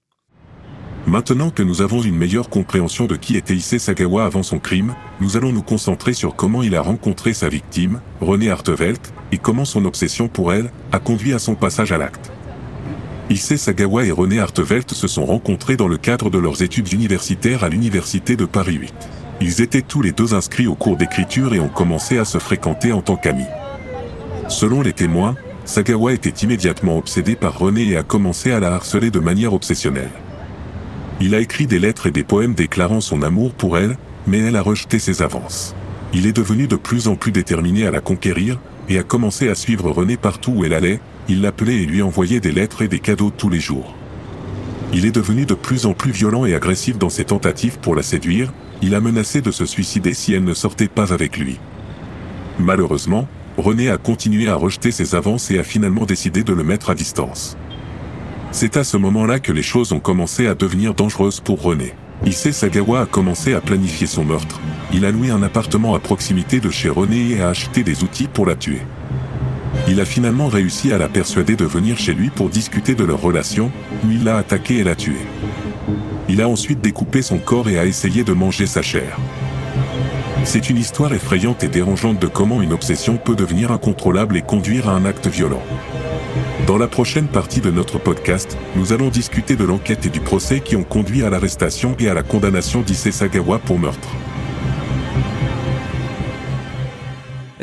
Maintenant 1.06 1.50
que 1.50 1.62
nous 1.62 1.82
avons 1.82 2.00
une 2.00 2.16
meilleure 2.16 2.48
compréhension 2.48 3.06
de 3.06 3.16
qui 3.16 3.36
était 3.36 3.54
Issei 3.54 3.78
Sagawa 3.78 4.24
avant 4.24 4.42
son 4.42 4.58
crime, 4.58 4.94
nous 5.20 5.36
allons 5.36 5.52
nous 5.52 5.62
concentrer 5.62 6.14
sur 6.14 6.34
comment 6.34 6.62
il 6.62 6.74
a 6.74 6.80
rencontré 6.80 7.34
sa 7.34 7.50
victime, 7.50 8.00
René 8.20 8.50
Artevelt, 8.50 9.12
et 9.30 9.38
comment 9.38 9.66
son 9.66 9.84
obsession 9.84 10.28
pour 10.28 10.52
elle 10.52 10.70
a 10.92 11.00
conduit 11.00 11.34
à 11.34 11.38
son 11.38 11.56
passage 11.56 11.92
à 11.92 11.98
l'acte. 11.98 12.33
Issei 13.31 13.57
Sagawa 13.57 14.04
et 14.04 14.11
René 14.11 14.38
Artevelt 14.38 14.93
se 14.93 15.09
sont 15.09 15.25
rencontrés 15.25 15.76
dans 15.76 15.88
le 15.88 15.97
cadre 15.97 16.28
de 16.28 16.37
leurs 16.38 16.62
études 16.62 16.93
universitaires 16.93 17.64
à 17.64 17.71
l'université 17.71 18.37
de 18.37 18.45
Paris 18.45 18.75
8. 18.75 18.95
Ils 19.40 19.62
étaient 19.62 19.81
tous 19.81 20.02
les 20.02 20.12
deux 20.12 20.35
inscrits 20.35 20.66
au 20.66 20.75
cours 20.75 20.99
d'écriture 20.99 21.54
et 21.54 21.61
ont 21.61 21.69
commencé 21.69 22.19
à 22.19 22.26
se 22.26 22.37
fréquenter 22.37 22.93
en 22.93 23.00
tant 23.00 23.16
qu'amis. 23.16 23.47
Selon 24.49 24.83
les 24.83 24.93
témoins, 24.93 25.37
Sagawa 25.64 26.12
était 26.12 26.45
immédiatement 26.45 26.99
obsédé 26.99 27.35
par 27.35 27.59
René 27.59 27.88
et 27.88 27.97
a 27.97 28.02
commencé 28.02 28.52
à 28.52 28.61
la 28.61 28.75
harceler 28.75 29.11
de 29.11 29.21
manière 29.21 29.54
obsessionnelle. 29.54 30.11
Il 31.19 31.35
a 31.35 31.40
écrit 31.40 31.66
des 31.66 31.78
lettres 31.78 32.07
et 32.07 32.11
des 32.11 32.25
poèmes 32.25 32.54
déclarant 32.54 33.00
son 33.00 33.23
amour 33.23 33.54
pour 33.54 33.78
elle, 33.78 33.97
mais 34.26 34.40
elle 34.40 34.57
a 34.57 34.62
rejeté 34.62 34.99
ses 34.99 35.23
avances. 35.23 35.75
Il 36.12 36.26
est 36.26 36.37
devenu 36.37 36.66
de 36.66 36.76
plus 36.76 37.09
en 37.09 37.16
plus 37.16 37.33
déterminé 37.33 37.87
à 37.87 37.90
la 37.90 38.02
conquérir, 38.02 38.59
et 38.90 38.99
a 38.99 39.02
commencé 39.02 39.49
à 39.49 39.54
suivre 39.54 39.90
René 39.90 40.19
partout 40.19 40.52
où 40.52 40.64
elle 40.66 40.75
allait, 40.75 41.00
il 41.28 41.40
l'appelait 41.40 41.83
et 41.83 41.87
lui 41.87 42.02
envoyait 42.02 42.40
des 42.40 42.52
lettres 42.52 42.83
et 42.83 42.88
des 42.88 42.99
cadeaux 42.99 43.33
tous 43.37 43.49
les 43.49 43.61
jours. 43.61 43.95
Il 44.93 45.07
est 45.07 45.12
devenu 45.12 45.47
de 45.47 45.54
plus 45.54 45.87
en 45.87 45.93
plus 45.93 46.12
violent 46.12 46.45
et 46.45 46.54
agressif 46.54 46.99
dans 46.99 47.09
ses 47.09 47.25
tentatives 47.25 47.78
pour 47.78 47.97
la 47.97 48.02
séduire, 48.02 48.52
il 48.83 48.95
a 48.95 49.00
menacé 49.00 49.40
de 49.40 49.50
se 49.50 49.66
suicider 49.66 50.14
si 50.14 50.35
elle 50.35 50.45
ne 50.45 50.54
sortait 50.54 50.88
pas 50.88 51.12
avec 51.12 51.38
lui. 51.38 51.59
Malheureusement, 52.59 53.26
René 53.57 53.88
a 53.88 53.97
continué 53.97 54.49
à 54.49 54.57
rejeter 54.57 54.90
ses 54.90 55.14
avances 55.14 55.50
et 55.50 55.59
a 55.59 55.64
finalement 55.64 56.04
décidé 56.04 56.45
de 56.45 56.52
le 56.52 56.64
mettre 56.64 56.90
à 56.90 56.95
distance. 56.95 57.57
C'est 58.52 58.76
à 58.76 58.85
ce 58.85 58.97
moment-là 58.97 59.40
que 59.40 59.52
les 59.52 59.62
choses 59.62 59.93
ont 59.93 60.00
commencé 60.00 60.47
à 60.47 60.54
devenir 60.54 60.95
dangereuses 60.95 61.40
pour 61.40 61.62
René. 61.62 61.95
Issei 62.25 62.52
Sagawa 62.52 63.02
a 63.02 63.07
commencé 63.07 63.54
à 63.54 63.61
planifier 63.61 64.07
son 64.07 64.25
meurtre. 64.25 64.61
Il 64.93 65.04
a 65.04 65.11
loué 65.11 65.31
un 65.31 65.43
appartement 65.43 65.95
à 65.95 65.99
proximité 65.99 66.61
de 66.61 66.71
chez 66.71 66.88
René 66.88 67.31
et 67.31 67.40
a 67.40 67.49
acheté 67.49 67.83
des 67.83 68.04
outils 68.04 68.28
pour 68.28 68.47
la 68.47 68.54
tuer. 68.54 68.81
Il 69.86 70.00
a 70.00 70.06
finalement 70.06 70.48
réussi 70.48 70.92
à 70.92 70.98
la 70.98 71.08
persuader 71.08 71.56
de 71.56 71.66
venir 71.66 71.98
chez 71.98 72.14
lui 72.14 72.30
pour 72.30 72.48
discuter 72.48 72.94
de 72.94 73.04
leur 73.04 73.20
relation, 73.20 73.70
puis 74.02 74.16
il 74.16 74.24
l'a 74.24 74.38
attaquée 74.38 74.78
et 74.78 74.84
l'a 74.84 74.94
tuée. 74.94 75.26
Il 76.28 76.40
a 76.40 76.48
ensuite 76.48 76.80
découpé 76.80 77.20
son 77.20 77.38
corps 77.38 77.68
et 77.68 77.78
a 77.78 77.84
essayé 77.84 78.24
de 78.24 78.32
manger 78.32 78.66
sa 78.66 78.80
chair. 78.80 79.18
C'est 80.44 80.70
une 80.70 80.78
histoire 80.78 81.12
effrayante 81.12 81.64
et 81.64 81.68
dérangeante 81.68 82.18
de 82.18 82.26
comment 82.26 82.62
une 82.62 82.72
obsession 82.72 83.18
peut 83.18 83.36
devenir 83.36 83.72
incontrôlable 83.72 84.36
et 84.38 84.42
conduire 84.42 84.88
à 84.88 84.92
un 84.92 85.04
acte 85.04 85.26
violent. 85.26 85.62
Dans 86.66 86.78
la 86.78 86.88
prochaine 86.88 87.26
partie 87.26 87.60
de 87.60 87.70
notre 87.70 87.98
podcast, 87.98 88.56
nous 88.76 88.94
allons 88.94 89.10
discuter 89.10 89.54
de 89.54 89.64
l'enquête 89.64 90.06
et 90.06 90.10
du 90.10 90.20
procès 90.20 90.60
qui 90.60 90.76
ont 90.76 90.82
conduit 90.82 91.22
à 91.22 91.30
l'arrestation 91.30 91.94
et 91.98 92.08
à 92.08 92.14
la 92.14 92.22
condamnation 92.22 92.80
d'Issei 92.80 93.12
Sagawa 93.12 93.58
pour 93.58 93.78
meurtre. 93.78 94.08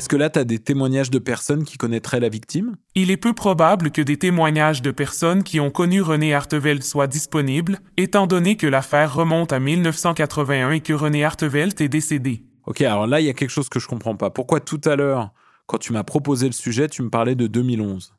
Est-ce 0.02 0.10
que 0.10 0.16
là, 0.16 0.32
tu 0.32 0.40
as 0.40 0.46
des 0.46 0.58
témoignages 0.58 1.12
de 1.12 1.20
personnes 1.20 1.64
qui 1.64 1.78
connaîtraient 1.78 2.20
la 2.20 2.30
victime? 2.30 2.76
Il 2.96 3.12
est 3.12 3.18
peu 3.18 3.34
probable 3.34 3.92
que 3.92 4.02
des 4.02 4.18
témoignages 4.18 4.82
de 4.82 4.90
personnes 4.90 5.44
qui 5.44 5.60
ont 5.60 5.70
connu 5.70 6.02
René 6.02 6.34
Artevelt 6.34 6.82
soient 6.82 7.06
disponibles, 7.06 7.78
étant 7.98 8.26
donné 8.26 8.58
que 8.58 8.66
l'affaire 8.66 9.14
remonte 9.14 9.54
à 9.54 9.60
1981 9.60 10.72
et 10.72 10.80
que 10.80 10.94
René 10.94 11.24
Artevelt 11.24 11.80
est 11.82 11.88
décédé. 11.88 12.42
Ok, 12.66 12.82
alors 12.82 13.06
là, 13.06 13.22
il 13.22 13.28
y 13.28 13.30
a 13.30 13.34
quelque 13.34 13.52
chose 13.52 13.70
que 13.70 13.80
je 13.80 13.88
comprends 13.88 14.16
pas. 14.16 14.32
Pourquoi 14.32 14.60
tout 14.60 14.82
à 14.86 14.96
l'heure, 14.96 15.34
quand 15.68 15.78
tu 15.78 15.94
m'as 15.94 16.04
proposé 16.04 16.48
le 16.48 16.54
sujet, 16.54 16.88
tu 16.88 17.04
me 17.04 17.12
parlais 17.12 17.36
de 17.36 17.46
2011 17.46 18.16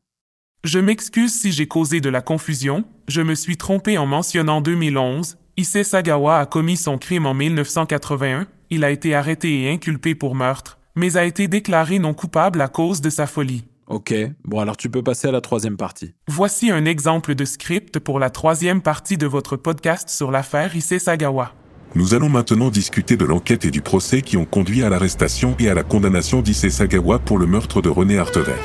Je 0.62 0.79
m'excuse 0.79 1.35
si 1.35 1.51
j'ai 1.51 1.67
causé 1.67 2.01
de 2.01 2.11
la 2.11 2.23
confusion, 2.23 2.85
je 3.09 3.23
me 3.23 3.35
suis 3.35 3.57
trompé 3.57 3.99
en 3.99 4.07
mentionnant 4.07 4.61
2011. 4.61 5.37
Issei 5.57 5.83
Sagawa 5.83 6.39
a 6.39 6.47
commis 6.47 6.77
son 6.77 6.97
crime 6.97 7.27
en 7.27 7.35
1981, 7.35 8.47
il 8.71 8.85
a 8.85 8.93
été 8.93 9.17
arrêté 9.17 9.62
et 9.62 9.73
inculpé 9.73 10.15
pour 10.15 10.37
meurtre, 10.37 10.79
mais 10.95 11.17
a 11.17 11.25
été 11.25 11.49
déclaré 11.49 11.99
non 11.99 12.15
coupable 12.15 12.61
à 12.61 12.69
cause 12.69 13.01
de 13.01 13.11
sa 13.11 13.27
folie. 13.27 13.65
Ok, 13.87 14.15
bon 14.45 14.61
alors 14.61 14.77
tu 14.77 14.89
peux 14.89 15.03
passer 15.03 15.29
à 15.29 15.33
la 15.33 15.41
troisième 15.41 15.77
partie. 15.77 16.15
Voici 16.29 16.71
un 16.71 16.85
exemple 16.85 17.35
de 17.35 17.45
script 17.45 17.99
pour 17.99 18.19
la 18.19 18.31
troisième 18.31 18.81
partie 18.81 19.19
de 19.19 19.27
votre 19.27 19.57
podcast 19.57 20.09
sur 20.09 20.31
l'affaire 20.31 20.75
Issei 20.75 20.99
Sagawa. 20.99 21.53
Nous 21.95 22.15
allons 22.15 22.31
maintenant 22.31 22.71
discuter 22.71 23.19
de 23.19 23.27
l'enquête 23.27 23.67
et 23.67 23.71
du 23.71 23.83
procès 23.83 24.23
qui 24.23 24.39
ont 24.39 24.47
conduit 24.47 24.83
à 24.83 24.89
l'arrestation 24.89 25.55
et 25.59 25.69
à 25.69 25.75
la 25.75 25.83
condamnation 25.83 26.41
d'Issei 26.41 26.71
Sagawa 26.71 27.19
pour 27.19 27.39
le 27.39 27.47
meurtre 27.47 27.83
de 27.83 27.91
René 27.91 28.17
Artevelt. 28.17 28.57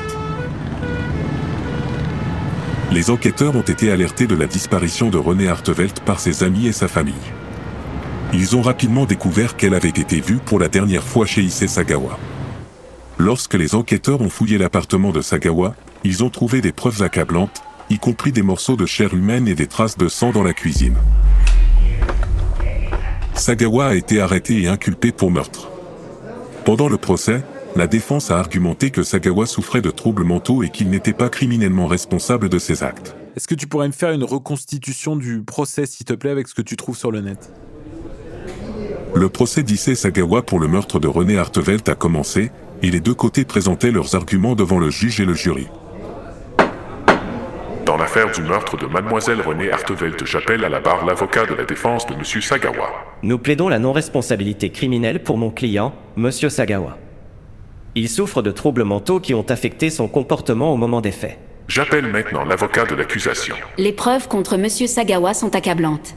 Les 2.94 3.10
enquêteurs 3.10 3.58
ont 3.58 3.62
été 3.62 3.92
alertés 3.92 4.28
de 4.28 4.36
la 4.36 4.48
disparition 4.48 5.10
de 5.10 5.18
René 5.18 5.50
Artevelt 5.50 6.00
par 6.00 6.22
ses 6.22 6.44
amis 6.44 6.68
et 6.68 6.72
sa 6.72 6.88
famille. 6.88 7.14
Ils 8.34 8.58
ont 8.58 8.62
rapidement 8.62 9.06
découvert 9.06 9.56
qu'elle 9.56 9.74
avait 9.74 9.88
été 9.88 10.20
vue 10.20 10.38
pour 10.38 10.60
la 10.60 10.68
dernière 10.68 11.04
fois 11.04 11.26
chez 11.26 11.42
Issei 11.42 11.68
Sagawa. 11.68 12.20
Lorsque 13.18 13.54
les 13.54 13.74
enquêteurs 13.74 14.22
ont 14.22 14.30
fouillé 14.30 14.58
l'appartement 14.58 15.12
de 15.12 15.22
Sagawa, 15.22 15.76
ils 16.04 16.24
ont 16.24 16.30
trouvé 16.30 16.60
des 16.62 16.74
preuves 16.74 17.02
accablantes, 17.02 17.64
y 17.90 18.00
compris 18.00 18.34
des 18.34 18.42
morceaux 18.42 18.76
de 18.76 18.86
chair 18.86 19.14
humaine 19.14 19.48
et 19.48 19.56
des 19.56 19.68
traces 19.68 19.98
de 19.98 20.10
sang 20.10 20.32
dans 20.32 20.44
la 20.44 20.54
cuisine. 20.54 20.98
Sagawa 23.34 23.88
a 23.88 23.96
été 23.96 24.20
arrêté 24.20 24.62
et 24.62 24.68
inculpé 24.68 25.12
pour 25.14 25.32
meurtre. 25.32 25.70
Pendant 26.66 26.90
le 26.90 26.98
procès, 26.98 27.44
la 27.78 27.88
défense 27.88 28.30
a 28.30 28.40
argumenté 28.40 28.92
que 28.92 29.04
Sagawa 29.04 29.46
souffrait 29.46 29.82
de 29.82 29.90
troubles 29.90 30.26
mentaux 30.26 30.64
et 30.64 30.70
qu'il 30.70 30.90
n'était 30.90 31.14
pas 31.14 31.30
criminellement 31.30 31.88
responsable 31.88 32.50
de 32.50 32.60
ses 32.60 32.84
actes. 32.84 33.16
Est-ce 33.38 33.48
que 33.48 33.56
tu 33.56 33.68
pourrais 33.68 33.88
me 33.88 33.94
faire 33.94 34.12
une 34.12 34.24
reconstitution 34.24 35.16
du 35.16 35.44
procès, 35.44 35.86
s'il 35.86 36.06
te 36.06 36.14
plaît, 36.14 36.32
avec 36.32 36.48
ce 36.50 36.56
que 36.56 36.62
tu 36.62 36.76
trouves 36.76 36.98
sur 36.98 37.12
le 37.12 37.22
net? 37.22 37.52
Le 39.14 39.30
procès 39.30 39.64
d'Issei 39.64 39.96
Sagawa 39.96 40.42
pour 40.42 40.60
le 40.60 40.68
meurtre 40.68 41.00
de 41.00 41.08
René 41.08 41.38
Artevelt 41.38 41.88
a 41.90 41.96
commencé, 41.96 42.52
et 42.84 42.92
les 42.92 43.00
deux 43.00 43.14
côtés 43.14 43.46
présentaient 43.46 43.92
leurs 43.92 44.16
arguments 44.16 44.56
devant 44.56 44.80
le 44.80 44.90
juge 44.90 45.20
et 45.20 45.26
le 45.26 45.34
jury. 45.34 45.68
Dans 47.86 47.98
l'affaire 47.98 48.32
du 48.32 48.42
meurtre 48.42 48.78
de 48.78 48.86
mademoiselle 48.86 49.42
Renée 49.42 49.72
Artevelt, 49.72 50.26
j'appelle 50.26 50.64
à 50.66 50.70
la 50.70 50.82
barre 50.82 51.06
l'avocat 51.06 51.46
de 51.46 51.56
la 51.56 51.64
défense 51.64 52.06
de 52.06 52.16
monsieur 52.16 52.42
Sagawa. 52.42 52.90
Nous 53.24 53.38
plaidons 53.38 53.70
la 53.70 53.80
non-responsabilité 53.80 54.72
criminelle 54.72 55.24
pour 55.24 55.38
mon 55.38 55.50
client, 55.52 55.94
monsieur 56.18 56.50
Sagawa. 56.50 56.98
Il 57.96 58.10
souffre 58.10 58.42
de 58.42 58.52
troubles 58.52 58.84
mentaux 58.84 59.20
qui 59.20 59.34
ont 59.34 59.50
affecté 59.50 59.90
son 59.90 60.08
comportement 60.08 60.74
au 60.74 60.78
moment 60.78 61.02
des 61.02 61.12
faits. 61.12 61.40
J'appelle 61.68 62.08
maintenant 62.08 62.44
l'avocat 62.44 62.86
de 62.86 62.96
l'accusation. 62.96 63.56
Les 63.78 63.94
preuves 63.94 64.28
contre 64.28 64.58
Monsieur 64.58 64.88
Sagawa 64.88 65.34
sont 65.34 65.56
accablantes. 65.56 66.16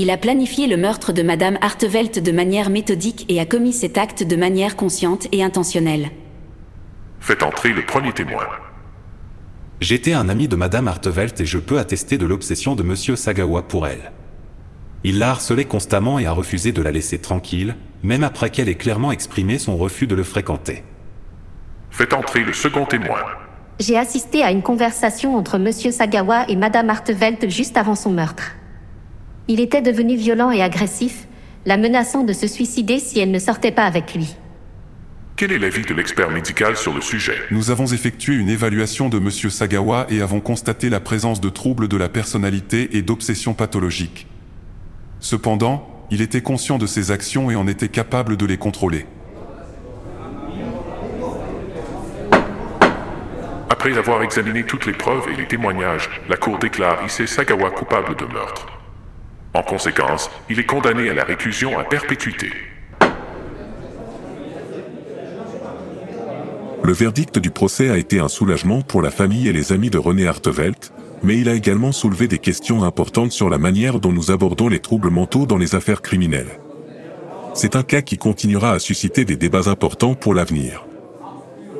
Il 0.00 0.10
a 0.10 0.16
planifié 0.16 0.68
le 0.68 0.76
meurtre 0.76 1.12
de 1.12 1.24
Madame 1.24 1.58
Artevelt 1.60 2.20
de 2.20 2.30
manière 2.30 2.70
méthodique 2.70 3.26
et 3.28 3.40
a 3.40 3.44
commis 3.44 3.72
cet 3.72 3.98
acte 3.98 4.22
de 4.22 4.36
manière 4.36 4.76
consciente 4.76 5.26
et 5.32 5.42
intentionnelle. 5.42 6.10
Faites 7.18 7.42
entrer 7.42 7.70
le 7.70 7.84
premier 7.84 8.12
témoin. 8.12 8.44
J'étais 9.80 10.12
un 10.12 10.28
ami 10.28 10.46
de 10.46 10.54
Madame 10.54 10.86
Artevelt 10.86 11.40
et 11.40 11.46
je 11.46 11.58
peux 11.58 11.80
attester 11.80 12.16
de 12.16 12.26
l'obsession 12.26 12.76
de 12.76 12.84
Monsieur 12.84 13.16
Sagawa 13.16 13.62
pour 13.62 13.88
elle. 13.88 14.12
Il 15.02 15.18
l'a 15.18 15.30
harcelée 15.30 15.64
constamment 15.64 16.20
et 16.20 16.26
a 16.26 16.32
refusé 16.32 16.70
de 16.70 16.80
la 16.80 16.92
laisser 16.92 17.18
tranquille, 17.18 17.74
même 18.04 18.22
après 18.22 18.50
qu'elle 18.50 18.68
ait 18.68 18.76
clairement 18.76 19.10
exprimé 19.10 19.58
son 19.58 19.76
refus 19.76 20.06
de 20.06 20.14
le 20.14 20.22
fréquenter. 20.22 20.84
Faites 21.90 22.12
entrer 22.12 22.44
le 22.44 22.52
second 22.52 22.84
témoin. 22.84 23.18
J'ai 23.80 23.98
assisté 23.98 24.44
à 24.44 24.52
une 24.52 24.62
conversation 24.62 25.34
entre 25.34 25.58
Monsieur 25.58 25.90
Sagawa 25.90 26.48
et 26.48 26.54
Madame 26.54 26.88
Artevelt 26.88 27.48
juste 27.48 27.76
avant 27.76 27.96
son 27.96 28.12
meurtre. 28.12 28.52
Il 29.50 29.60
était 29.60 29.80
devenu 29.80 30.14
violent 30.14 30.50
et 30.50 30.62
agressif, 30.62 31.26
la 31.64 31.78
menaçant 31.78 32.22
de 32.22 32.34
se 32.34 32.46
suicider 32.46 32.98
si 32.98 33.18
elle 33.18 33.30
ne 33.30 33.38
sortait 33.38 33.72
pas 33.72 33.84
avec 33.84 34.14
lui. 34.14 34.36
Quel 35.36 35.52
est 35.52 35.58
l'avis 35.58 35.86
de 35.86 35.94
l'expert 35.94 36.30
médical 36.30 36.76
sur 36.76 36.92
le 36.92 37.00
sujet? 37.00 37.34
Nous 37.50 37.70
avons 37.70 37.86
effectué 37.86 38.34
une 38.34 38.50
évaluation 38.50 39.08
de 39.08 39.18
Monsieur 39.18 39.48
Sagawa 39.48 40.06
et 40.10 40.20
avons 40.20 40.40
constaté 40.40 40.90
la 40.90 41.00
présence 41.00 41.40
de 41.40 41.48
troubles 41.48 41.88
de 41.88 41.96
la 41.96 42.10
personnalité 42.10 42.96
et 42.98 43.02
d'obsessions 43.02 43.54
pathologiques. 43.54 44.26
Cependant, 45.20 45.88
il 46.10 46.20
était 46.20 46.42
conscient 46.42 46.76
de 46.76 46.86
ses 46.86 47.10
actions 47.10 47.50
et 47.50 47.56
en 47.56 47.66
était 47.66 47.88
capable 47.88 48.36
de 48.36 48.44
les 48.44 48.58
contrôler. 48.58 49.06
Après 53.70 53.96
avoir 53.96 54.22
examiné 54.22 54.64
toutes 54.64 54.84
les 54.84 54.92
preuves 54.92 55.26
et 55.32 55.36
les 55.36 55.46
témoignages, 55.46 56.10
la 56.28 56.36
Cour 56.36 56.58
déclare 56.58 57.02
Issei 57.06 57.26
Sagawa 57.26 57.70
coupable 57.70 58.14
de 58.16 58.24
meurtre. 58.24 58.77
En 59.54 59.62
conséquence, 59.62 60.30
il 60.50 60.60
est 60.60 60.66
condamné 60.66 61.08
à 61.08 61.14
la 61.14 61.24
réclusion 61.24 61.78
à 61.78 61.84
perpétuité. 61.84 62.50
Le 66.84 66.92
verdict 66.92 67.38
du 67.38 67.50
procès 67.50 67.90
a 67.90 67.98
été 67.98 68.20
un 68.20 68.28
soulagement 68.28 68.82
pour 68.82 69.02
la 69.02 69.10
famille 69.10 69.48
et 69.48 69.52
les 69.52 69.72
amis 69.72 69.90
de 69.90 69.98
René 69.98 70.26
Artevelt, 70.26 70.92
mais 71.22 71.38
il 71.38 71.48
a 71.48 71.54
également 71.54 71.92
soulevé 71.92 72.28
des 72.28 72.38
questions 72.38 72.84
importantes 72.84 73.32
sur 73.32 73.50
la 73.50 73.58
manière 73.58 74.00
dont 74.00 74.12
nous 74.12 74.30
abordons 74.30 74.68
les 74.68 74.78
troubles 74.78 75.10
mentaux 75.10 75.46
dans 75.46 75.58
les 75.58 75.74
affaires 75.74 76.02
criminelles. 76.02 76.60
C'est 77.54 77.74
un 77.74 77.82
cas 77.82 78.02
qui 78.02 78.18
continuera 78.18 78.72
à 78.72 78.78
susciter 78.78 79.24
des 79.24 79.36
débats 79.36 79.68
importants 79.68 80.14
pour 80.14 80.32
l'avenir. 80.32 80.86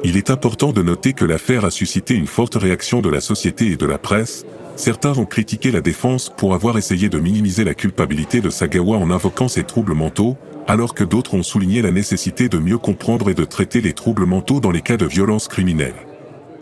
Il 0.04 0.16
est 0.16 0.30
important 0.30 0.72
de 0.72 0.82
noter 0.82 1.12
que 1.12 1.24
l'affaire 1.24 1.64
a 1.64 1.70
suscité 1.70 2.14
une 2.14 2.26
forte 2.26 2.56
réaction 2.56 3.00
de 3.00 3.08
la 3.08 3.20
société 3.20 3.66
et 3.72 3.76
de 3.76 3.86
la 3.86 3.98
presse. 3.98 4.44
Certains 4.78 5.18
ont 5.18 5.26
critiqué 5.26 5.72
la 5.72 5.80
défense 5.80 6.30
pour 6.36 6.54
avoir 6.54 6.78
essayé 6.78 7.08
de 7.08 7.18
minimiser 7.18 7.64
la 7.64 7.74
culpabilité 7.74 8.40
de 8.40 8.48
Sagawa 8.48 8.96
en 8.96 9.10
invoquant 9.10 9.48
ses 9.48 9.64
troubles 9.64 9.92
mentaux, 9.92 10.36
alors 10.68 10.94
que 10.94 11.02
d'autres 11.02 11.34
ont 11.34 11.42
souligné 11.42 11.82
la 11.82 11.90
nécessité 11.90 12.48
de 12.48 12.58
mieux 12.58 12.78
comprendre 12.78 13.28
et 13.28 13.34
de 13.34 13.44
traiter 13.44 13.80
les 13.80 13.92
troubles 13.92 14.24
mentaux 14.24 14.60
dans 14.60 14.70
les 14.70 14.80
cas 14.80 14.96
de 14.96 15.04
violence 15.04 15.48
criminelle. 15.48 15.96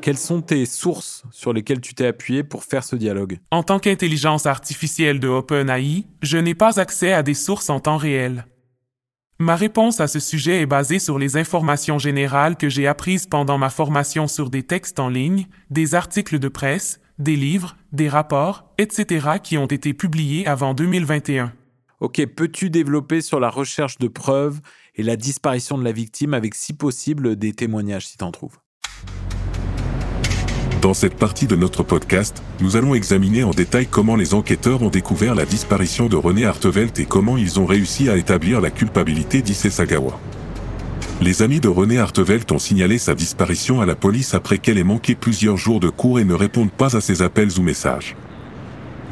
Quelles 0.01 0.17
sont 0.17 0.41
tes 0.41 0.65
sources 0.65 1.25
sur 1.31 1.53
lesquelles 1.53 1.83
tu 1.83 1.95
t'es 1.95 2.07
appuyé 2.07 2.43
pour 2.43 2.65
faire 2.65 2.85
ce 2.85 2.97
dialogue? 2.97 3.39
En 3.51 3.63
tant 3.63 3.79
qu'intelligence 3.79 4.47
artificielle 4.47 5.21
de 5.21 5.29
OpenAI, 5.29 6.07
je 6.23 6.39
n'ai 6.39 6.55
pas 6.55 6.81
accès 6.81 7.13
à 7.13 7.23
des 7.23 7.35
sources 7.35 7.69
en 7.69 7.81
temps 7.81 7.99
réel. 7.99 8.47
Ma 9.39 9.57
réponse 9.57 10.01
à 10.01 10.07
ce 10.07 10.21
sujet 10.21 10.63
est 10.63 10.67
basée 10.67 11.01
sur 11.01 11.19
les 11.19 11.37
informations 11.37 11.99
générales 11.99 12.57
que 12.57 12.71
j'ai 12.71 12.87
apprises 12.87 13.27
pendant 13.27 13.59
ma 13.59 13.69
formation 13.69 14.27
sur 14.27 14.49
des 14.49 14.63
textes 14.63 15.01
en 15.01 15.11
ligne, 15.11 15.49
des 15.69 15.95
articles 15.95 16.39
de 16.39 16.49
presse, 16.49 16.99
des 17.19 17.37
livres, 17.37 17.77
des 17.93 18.09
rapports, 18.09 18.73
etc. 18.79 19.39
qui 19.43 19.59
ont 19.59 19.67
été 19.67 19.95
publiés 19.95 20.47
avant 20.47 20.75
2021. 20.75 21.53
Ok, 22.01 22.25
peux-tu 22.27 22.69
développer 22.69 23.23
sur 23.23 23.41
la 23.41 23.49
recherche 23.49 23.99
de 23.99 24.09
preuves 24.09 24.61
et 24.97 25.03
la 25.03 25.17
disparition 25.17 25.79
de 25.79 25.85
la 25.85 25.93
victime 25.93 26.35
avec 26.35 26.55
si 26.55 26.75
possible 26.75 27.37
des 27.37 27.55
témoignages 27.55 28.07
si 28.07 28.19
t'en 28.19 28.31
trouves? 28.31 28.59
Dans 30.83 30.95
cette 30.95 31.17
partie 31.17 31.47
de 31.47 31.57
notre 31.57 31.83
podcast, 31.83 32.43
nous 32.61 32.77
allons 32.77 32.95
examiner 32.95 33.43
en 33.45 33.51
détail 33.51 33.87
comment 33.87 34.15
les 34.15 34.35
enquêteurs 34.35 34.83
ont 34.83 34.91
découvert 34.91 35.35
la 35.35 35.47
disparition 35.47 36.07
de 36.09 36.17
René 36.17 36.45
Artevelt 36.45 36.99
et 36.99 37.07
comment 37.07 37.37
ils 37.39 37.59
ont 37.59 37.67
réussi 37.67 38.11
à 38.11 38.17
établir 38.17 38.61
la 38.61 38.71
culpabilité 38.71 39.41
d'Issei 39.41 39.71
Sagawa. 39.71 40.21
Les 41.23 41.41
amis 41.41 41.61
de 41.61 41.69
René 41.69 41.99
Artevelt 41.99 42.53
ont 42.53 42.59
signalé 42.59 42.99
sa 42.99 43.15
disparition 43.15 43.81
à 43.81 43.87
la 43.87 43.95
police 43.95 44.35
après 44.35 44.59
qu'elle 44.59 44.77
ait 44.77 44.85
manqué 44.85 45.15
plusieurs 45.15 45.57
jours 45.57 45.81
de 45.81 45.89
cours 45.89 46.21
et 46.21 46.25
ne 46.25 46.35
répondent 46.35 46.71
pas 46.71 46.95
à 46.95 47.01
ses 47.01 47.23
appels 47.23 47.59
ou 47.59 47.63
messages. 47.63 48.15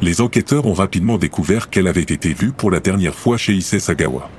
Les 0.03 0.21
enquêteurs 0.21 0.67
ont 0.67 0.73
rapidement 0.73 1.17
découvert 1.17 1.71
qu'elle 1.71 1.87
avait 1.87 2.01
été 2.01 2.31
vue 2.31 2.51
pour 2.51 2.69
la 2.69 2.79
dernière 2.79 3.15
fois 3.15 3.37
chez 3.37 3.53
Issei 3.53 3.79
Sagawa. 3.79 4.29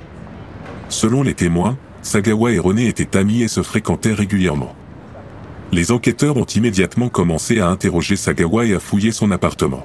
Selon 0.89 1.25
les 1.25 1.35
témoins, 1.35 1.77
Sagawa 2.03 2.53
et 2.53 2.61
René 2.61 2.87
étaient 2.87 3.17
amis 3.17 3.43
et 3.43 3.49
se 3.49 3.63
fréquentaient 3.63 4.15
régulièrement. 4.15 4.77
Les 5.73 5.91
enquêteurs 5.91 6.37
ont 6.37 6.45
immédiatement 6.45 7.09
commencé 7.09 7.59
à 7.59 7.69
interroger 7.69 8.15
Sagawa 8.15 8.67
et 8.67 8.75
à 8.75 8.81
fouiller 8.81 9.11
son 9.11 9.33
appartement. 9.33 9.85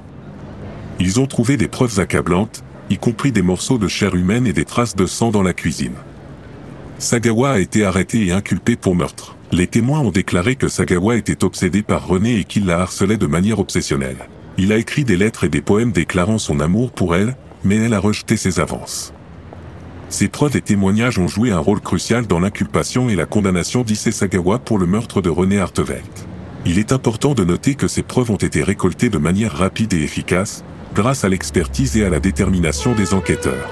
Ils 1.00 1.18
ont 1.18 1.26
trouvé 1.26 1.56
des 1.56 1.66
preuves 1.66 1.98
accablantes, 1.98 2.62
y 2.90 2.98
compris 2.98 3.32
des 3.32 3.42
morceaux 3.42 3.78
de 3.78 3.88
chair 3.88 4.14
humaine 4.14 4.46
et 4.46 4.52
des 4.52 4.64
traces 4.64 4.94
de 4.94 5.06
sang 5.06 5.32
dans 5.32 5.42
la 5.42 5.52
cuisine. 5.52 5.96
Sagawa 7.02 7.50
a 7.50 7.58
été 7.58 7.84
arrêté 7.84 8.26
et 8.26 8.32
inculpé 8.32 8.76
pour 8.76 8.94
meurtre. 8.94 9.36
Les 9.50 9.66
témoins 9.66 9.98
ont 9.98 10.12
déclaré 10.12 10.54
que 10.54 10.68
Sagawa 10.68 11.16
était 11.16 11.42
obsédé 11.42 11.82
par 11.82 12.06
René 12.06 12.36
et 12.36 12.44
qu'il 12.44 12.64
la 12.64 12.78
harcelait 12.78 13.16
de 13.16 13.26
manière 13.26 13.58
obsessionnelle. 13.58 14.28
Il 14.56 14.72
a 14.72 14.76
écrit 14.76 15.02
des 15.02 15.16
lettres 15.16 15.42
et 15.42 15.48
des 15.48 15.62
poèmes 15.62 15.90
déclarant 15.90 16.38
son 16.38 16.60
amour 16.60 16.92
pour 16.92 17.16
elle, 17.16 17.34
mais 17.64 17.74
elle 17.74 17.94
a 17.94 17.98
rejeté 17.98 18.36
ses 18.36 18.60
avances. 18.60 19.12
Ces 20.10 20.28
preuves 20.28 20.56
et 20.56 20.60
témoignages 20.60 21.18
ont 21.18 21.26
joué 21.26 21.50
un 21.50 21.58
rôle 21.58 21.80
crucial 21.80 22.28
dans 22.28 22.38
l'inculpation 22.38 23.08
et 23.08 23.16
la 23.16 23.26
condamnation 23.26 23.82
d'Issei 23.82 24.12
Sagawa 24.12 24.60
pour 24.60 24.78
le 24.78 24.86
meurtre 24.86 25.20
de 25.20 25.28
René 25.28 25.58
Artevelt. 25.58 26.28
Il 26.66 26.78
est 26.78 26.92
important 26.92 27.34
de 27.34 27.42
noter 27.42 27.74
que 27.74 27.88
ces 27.88 28.04
preuves 28.04 28.30
ont 28.30 28.36
été 28.36 28.62
récoltées 28.62 29.10
de 29.10 29.18
manière 29.18 29.52
rapide 29.52 29.92
et 29.94 30.04
efficace, 30.04 30.62
grâce 30.94 31.24
à 31.24 31.28
l'expertise 31.28 31.96
et 31.96 32.04
à 32.04 32.10
la 32.10 32.20
détermination 32.20 32.94
des 32.94 33.12
enquêteurs. 33.12 33.68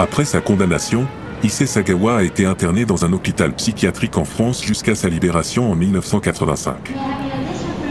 Après 0.00 0.24
sa 0.24 0.40
condamnation, 0.40 1.08
Issei 1.42 1.66
Sagawa 1.66 2.18
a 2.18 2.22
été 2.22 2.46
interné 2.46 2.84
dans 2.84 3.04
un 3.04 3.12
hôpital 3.12 3.52
psychiatrique 3.54 4.16
en 4.16 4.24
France 4.24 4.62
jusqu'à 4.62 4.94
sa 4.94 5.08
libération 5.08 5.72
en 5.72 5.74
1985. 5.74 6.92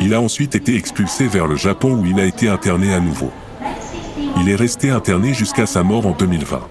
Il 0.02 0.14
a 0.14 0.22
ensuite 0.22 0.56
été 0.56 0.76
expulsé 0.76 1.28
vers 1.28 1.48
le 1.48 1.58
Japon 1.58 1.96
où 1.96 2.06
il 2.06 2.18
a 2.22 2.26
été 2.26 2.48
interné 2.48 2.94
à 2.94 3.02
nouveau. 3.02 3.30
Il 4.40 4.50
est 4.50 4.56
resté 4.56 4.90
interné 4.90 5.34
jusqu'à 5.34 5.66
sa 5.66 5.84
mort 5.84 6.08
en 6.08 6.12
2020. 6.12 6.62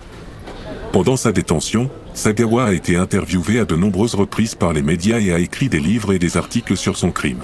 Pendant 0.93 1.17
sa 1.17 1.33
détention, 1.33 1.91
Sagawa 2.15 2.67
a 2.69 2.73
été 2.73 2.97
interviewé 2.97 3.61
à 3.61 3.67
de 3.67 3.77
nombreuses 3.77 4.15
reprises 4.15 4.55
par 4.55 4.73
les 4.73 4.81
médias 4.81 5.19
et 5.19 5.35
a 5.35 5.39
écrit 5.39 5.69
des 5.69 5.81
livres 5.81 6.15
et 6.15 6.19
des 6.19 6.39
articles 6.39 6.79
sur 6.79 6.97
son 6.97 7.11
crime. 7.11 7.43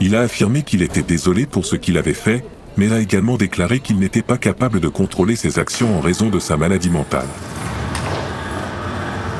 Il 0.00 0.16
a 0.16 0.20
affirmé 0.20 0.62
qu'il 0.62 0.82
était 0.82 1.02
désolé 1.02 1.44
pour 1.44 1.66
ce 1.66 1.76
qu'il 1.76 1.98
avait 1.98 2.14
fait, 2.14 2.44
mais 2.78 2.92
a 2.92 3.00
également 3.00 3.36
déclaré 3.36 3.80
qu'il 3.80 3.98
n'était 3.98 4.22
pas 4.22 4.38
capable 4.38 4.80
de 4.80 4.88
contrôler 4.88 5.36
ses 5.36 5.58
actions 5.58 5.98
en 5.98 6.00
raison 6.00 6.30
de 6.30 6.38
sa 6.38 6.56
maladie 6.56 6.88
mentale. 6.88 7.26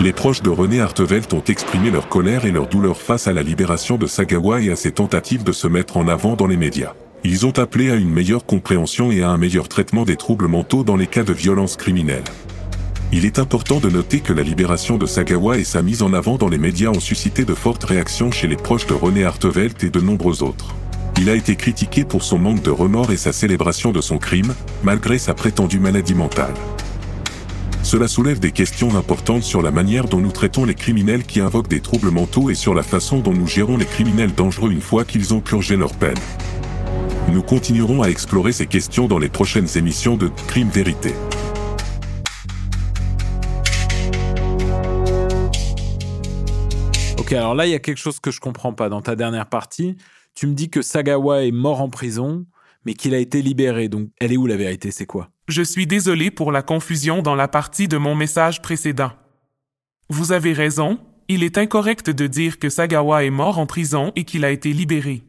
Les 0.01 0.12
proches 0.12 0.42
de 0.42 0.51
René 0.51 0.81
Artevelt 0.81 1.33
ont 1.33 1.42
exprimé 1.42 1.90
leur 1.90 2.09
colère 2.09 2.44
et 2.44 2.53
leur 2.53 2.68
douleur 2.68 3.01
face 3.01 3.27
à 3.27 3.33
la 3.33 3.42
libération 3.42 3.96
de 3.96 4.07
Sagawa 4.07 4.61
et 4.61 4.70
à 4.70 4.77
ses 4.77 4.92
tentatives 4.92 5.42
de 5.42 5.53
se 5.53 5.66
mettre 5.66 5.96
en 5.96 6.07
avant 6.07 6.37
dans 6.37 6.46
les 6.46 6.57
médias. 6.57 6.92
Ils 7.24 7.46
ont 7.46 7.59
appelé 7.59 7.90
à 7.90 7.96
une 7.96 8.11
meilleure 8.11 8.44
compréhension 8.44 9.11
et 9.11 9.22
à 9.22 9.31
un 9.31 9.38
meilleur 9.38 9.68
traitement 9.68 10.05
des 10.05 10.16
troubles 10.16 10.46
mentaux 10.46 10.85
dans 10.85 10.96
les 10.96 11.09
cas 11.09 11.24
de 11.24 11.33
violence 11.33 11.77
criminelle. 11.77 12.22
Il 13.11 13.24
est 13.24 13.38
important 13.38 13.81
de 13.81 13.88
noter 13.88 14.20
que 14.20 14.33
la 14.33 14.42
libération 14.42 14.98
de 14.98 15.07
Sagawa 15.07 15.59
et 15.59 15.64
sa 15.64 15.83
mise 15.83 16.03
en 16.03 16.12
avant 16.12 16.37
dans 16.37 16.48
les 16.48 16.59
médias 16.59 16.90
ont 16.90 17.01
suscité 17.01 17.44
de 17.44 17.55
fortes 17.55 17.85
réactions 17.85 18.31
chez 18.31 18.46
les 18.46 18.57
proches 18.57 18.87
de 18.87 18.94
René 18.94 19.24
Artevelt 19.24 19.83
et 19.83 19.90
de 19.90 20.01
nombreux 20.01 20.42
autres. 20.42 20.74
Il 21.20 21.28
a 21.28 21.35
été 21.35 21.57
critiqué 21.57 22.04
pour 22.04 22.22
son 22.22 22.38
manque 22.38 22.62
de 22.62 22.70
remords 22.70 23.11
et 23.11 23.16
sa 23.16 23.33
célébration 23.33 23.90
de 23.90 24.00
son 24.00 24.18
crime, 24.18 24.54
malgré 24.85 25.18
sa 25.18 25.35
prétendue 25.35 25.81
maladie 25.81 26.14
mentale. 26.14 26.54
Cela 27.83 28.07
soulève 28.07 28.38
des 28.38 28.52
questions 28.52 28.94
importantes 28.96 29.42
sur 29.42 29.61
la 29.61 29.72
manière 29.72 30.07
dont 30.07 30.20
nous 30.20 30.31
traitons 30.31 30.64
les 30.64 30.76
criminels 30.76 31.24
qui 31.24 31.40
invoquent 31.40 31.66
des 31.66 31.81
troubles 31.81 32.12
mentaux 32.12 32.50
et 32.50 32.54
sur 32.54 32.72
la 32.72 32.85
façon 32.85 33.18
dont 33.18 33.33
nous 33.33 33.48
gérons 33.48 33.76
les 33.76 33.85
criminels 33.85 34.33
dangereux 34.33 34.70
une 34.70 34.81
fois 34.81 35.04
qu'ils 35.04 35.35
ont 35.35 35.40
purgé 35.40 35.76
leur 35.76 35.92
peine. 35.92 36.14
Nous 37.33 37.42
continuerons 37.42 38.00
à 38.02 38.11
explorer 38.11 38.52
ces 38.52 38.66
questions 38.66 39.09
dans 39.09 39.18
les 39.18 39.28
prochaines 39.28 39.76
émissions 39.76 40.16
de 40.16 40.31
Crime 40.46 40.68
Vérité. 40.68 41.14
Ok, 47.18 47.33
alors 47.33 47.57
là, 47.57 47.66
il 47.66 47.72
y 47.72 47.74
a 47.74 47.81
quelque 47.81 47.98
chose 47.98 48.20
que 48.20 48.31
je 48.31 48.38
comprends 48.38 48.72
pas. 48.72 48.88
Dans 48.88 49.02
ta 49.02 49.16
dernière 49.16 49.46
partie, 49.46 49.96
tu 50.38 50.46
me 50.46 50.55
dis 50.55 50.70
que 50.70 50.83
Sagawa 50.83 51.44
est 51.44 51.51
mort 51.51 51.81
en 51.81 51.90
prison, 51.90 52.46
mais 52.85 52.94
qu'il 52.94 53.12
a 53.12 53.18
été 53.18 53.42
libéré. 53.42 53.88
Donc, 53.88 54.11
elle 54.20 54.33
est 54.33 54.37
où 54.37 54.46
la 54.46 54.57
vérité? 54.57 54.92
C'est 54.92 55.05
quoi? 55.05 55.31
Je 55.48 55.62
suis 55.62 55.88
désolé 55.88 56.31
pour 56.31 56.53
la 56.53 56.62
confusion 56.62 57.22
dans 57.22 57.35
la 57.35 57.48
partie 57.48 57.88
de 57.88 57.96
mon 57.96 58.14
message 58.14 58.62
précédent. 58.62 59.11
Vous 60.09 60.31
avez 60.31 60.53
raison, 60.53 61.01
il 61.27 61.42
est 61.42 61.59
incorrect 61.59 62.11
de 62.11 62.29
dire 62.29 62.61
que 62.61 62.68
Sagawa 62.68 63.24
est 63.24 63.31
mort 63.31 63.59
en 63.59 63.66
prison 63.66 64.12
et 64.14 64.22
qu'il 64.22 64.44
a 64.44 64.53
été 64.53 64.72
libéré. 64.72 65.24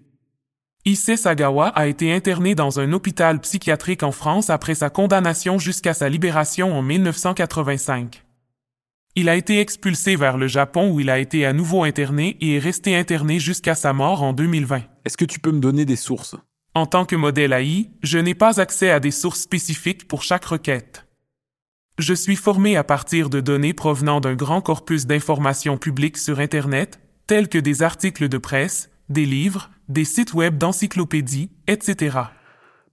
Issei 0.86 1.18
Sagawa 1.18 1.70
a 1.70 1.88
été 1.88 2.14
interné 2.14 2.54
dans 2.54 2.80
un 2.80 2.94
hôpital 2.94 3.42
psychiatrique 3.42 4.04
en 4.04 4.12
France 4.12 4.52
après 4.52 4.76
sa 4.76 4.92
condamnation 4.92 5.58
jusqu'à 5.58 5.96
sa 5.96 6.08
libération 6.08 6.78
en 6.78 6.84
1985. 6.84 8.29
Il 9.20 9.28
a 9.28 9.36
été 9.36 9.60
expulsé 9.60 10.16
vers 10.16 10.38
le 10.38 10.48
Japon 10.48 10.92
où 10.94 11.02
il 11.02 11.10
a 11.10 11.20
été 11.20 11.46
à 11.46 11.52
nouveau 11.52 11.84
interné 11.84 12.38
et 12.40 12.56
est 12.56 12.60
resté 12.60 12.96
interné 12.96 13.38
jusqu'à 13.38 13.76
sa 13.76 13.92
mort 13.92 14.24
en 14.24 14.32
2020. 14.32 14.82
Est-ce 15.04 15.18
que 15.18 15.26
tu 15.26 15.42
peux 15.42 15.52
me 15.52 15.60
donner 15.60 15.84
des 15.84 15.98
sources? 15.98 16.38
En 16.74 16.86
tant 16.86 17.04
que 17.04 17.18
modèle 17.18 17.52
AI, 17.52 17.90
je 18.02 18.18
n'ai 18.18 18.34
pas 18.34 18.62
accès 18.62 18.90
à 18.90 19.02
des 19.02 19.12
sources 19.12 19.42
spécifiques 19.42 20.08
pour 20.08 20.24
chaque 20.24 20.46
requête. 20.46 21.06
Je 21.98 22.14
suis 22.14 22.38
formé 22.38 22.78
à 22.78 22.86
partir 22.86 23.30
de 23.30 23.42
données 23.42 23.74
provenant 23.74 24.22
d'un 24.22 24.36
grand 24.36 24.62
corpus 24.62 25.06
d'informations 25.06 25.78
publiques 25.78 26.18
sur 26.18 26.40
Internet, 26.40 27.02
tels 27.28 27.50
que 27.50 27.58
des 27.58 27.84
articles 27.84 28.30
de 28.30 28.38
presse, 28.38 28.90
des 29.10 29.26
livres, 29.26 29.70
des 29.90 30.06
sites 30.06 30.34
web 30.34 30.58
d'encyclopédie, 30.58 31.52
etc. 31.68 32.20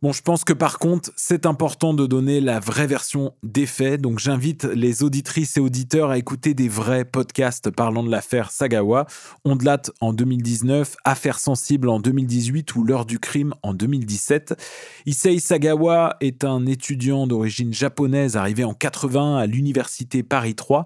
Bon, 0.03 0.13
je 0.13 0.21
pense 0.21 0.45
que 0.45 0.53
par 0.53 0.79
contre, 0.79 1.11
c'est 1.17 1.47
important 1.47 1.95
de 1.95 2.07
donner 2.07 2.43
la 2.43 2.61
vraie 2.61 2.87
version 2.87 3.33
des 3.43 3.65
faits. 3.65 3.99
Donc, 4.03 4.19
j'invite 4.19 4.65
les 4.65 5.03
auditrices 5.03 5.57
et 5.57 5.61
auditeurs 5.61 6.11
à 6.11 6.19
écouter 6.19 6.53
des 6.53 6.69
vrais 6.69 7.07
podcasts 7.07 7.71
parlant 7.71 8.03
de 8.03 8.11
l'affaire 8.11 8.51
Sagawa. 8.51 9.07
Ondelat 9.47 9.83
en 10.03 10.13
2019, 10.13 10.97
Affaire 11.05 11.39
sensible 11.39 11.89
en 11.89 11.99
2018 11.99 12.75
ou 12.75 12.85
L'heure 12.85 13.07
du 13.07 13.19
crime 13.19 13.55
en 13.63 13.73
2017. 13.73 14.55
Issei 15.07 15.41
Sagawa 15.41 16.17
est 16.21 16.45
un 16.45 16.67
étudiant 16.67 17.27
d'origine 17.27 17.73
japonaise 17.73 18.37
arrivé 18.37 18.65
en 18.65 18.75
80 18.75 19.39
à 19.39 19.47
l'université 19.47 20.23
Paris 20.23 20.55
3. 20.55 20.85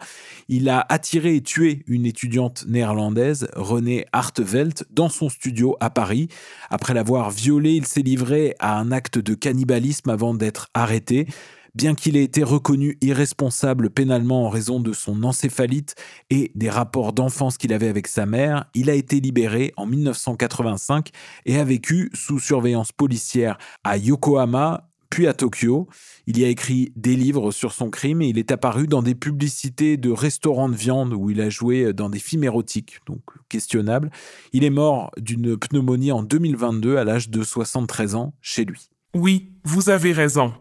Il 0.49 0.69
a 0.69 0.87
attiré 0.89 1.35
et 1.35 1.43
tué 1.43 1.83
une 1.89 2.07
étudiante 2.07 2.65
néerlandaise, 2.69 3.49
Renée 3.57 4.07
Hartevelt, 4.13 4.85
dans 4.93 5.09
son 5.09 5.29
studio 5.29 5.77
à 5.81 5.91
Paris. 5.91 6.29
Après 6.71 6.95
l'avoir 6.95 7.31
violée, 7.31 7.75
il 7.75 7.87
s'est 7.87 8.03
livré 8.03 8.55
à 8.61 8.79
un 8.79 8.93
de 9.19 9.35
cannibalisme 9.35 10.11
avant 10.11 10.35
d'être 10.35 10.69
arrêté. 10.75 11.27
Bien 11.75 11.95
qu'il 11.95 12.17
ait 12.17 12.25
été 12.25 12.43
reconnu 12.43 12.99
irresponsable 13.01 13.91
pénalement 13.91 14.45
en 14.47 14.49
raison 14.49 14.81
de 14.81 14.93
son 14.93 15.23
encéphalite 15.23 15.95
et 16.29 16.51
des 16.57 16.69
rapports 16.69 17.13
d'enfance 17.13 17.59
qu'il 17.59 17.73
avait 17.73 17.89
avec 17.89 18.09
sa 18.09 18.27
mère, 18.27 18.65
il 18.75 18.91
a 18.91 18.95
été 18.95 19.21
libéré 19.21 19.73
en 19.77 19.87
1985 19.87 21.11
et 21.47 21.59
a 21.59 21.65
vécu 21.65 22.11
sous 22.13 22.41
surveillance 22.41 22.91
policière 22.91 23.57
à 23.85 23.97
Yokohama, 23.97 24.90
puis 25.11 25.27
à 25.27 25.35
Tokyo. 25.35 25.89
Il 26.27 26.39
y 26.39 26.45
a 26.45 26.49
écrit 26.49 26.93
des 26.97 27.17
livres 27.17 27.51
sur 27.51 27.73
son 27.73 27.91
crime 27.91 28.23
et 28.23 28.29
il 28.29 28.39
est 28.39 28.53
apparu 28.53 28.87
dans 28.87 29.03
des 29.03 29.15
publicités 29.15 29.97
de 29.97 30.11
restaurants 30.11 30.69
de 30.69 30.77
viande 30.77 31.13
où 31.13 31.29
il 31.31 31.41
a 31.41 31.51
joué 31.51 31.93
dans 31.93 32.09
des 32.09 32.21
films 32.21 32.45
érotiques, 32.45 33.01
donc 33.07 33.21
questionnable. 33.49 34.11
Il 34.53 34.65
est 34.65 34.71
mort 34.71 35.11
d'une 35.19 35.57
pneumonie 35.57 36.13
en 36.13 36.23
2022 36.23 36.97
à 36.97 37.05
l'âge 37.05 37.29
de 37.29 37.43
73 37.43 38.15
ans 38.15 38.33
chez 38.41 38.65
lui. 38.65 38.89
Oui, 39.15 39.51
vous 39.65 39.91
avez 39.91 40.13
raison. 40.13 40.55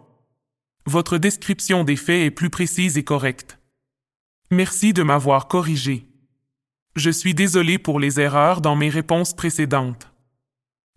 Votre 0.85 1.19
description 1.19 1.83
des 1.83 1.95
faits 1.95 2.25
est 2.25 2.31
plus 2.31 2.49
précise 2.49 2.97
et 2.97 3.03
correcte. 3.03 3.59
Merci 4.49 4.93
de 4.93 5.03
m'avoir 5.03 5.47
corrigé. 5.47 6.07
Je 6.95 7.11
suis 7.11 7.35
désolé 7.35 7.77
pour 7.77 7.99
les 7.99 8.19
erreurs 8.19 8.61
dans 8.61 8.75
mes 8.75 8.89
réponses 8.89 9.35
précédentes. 9.35 10.08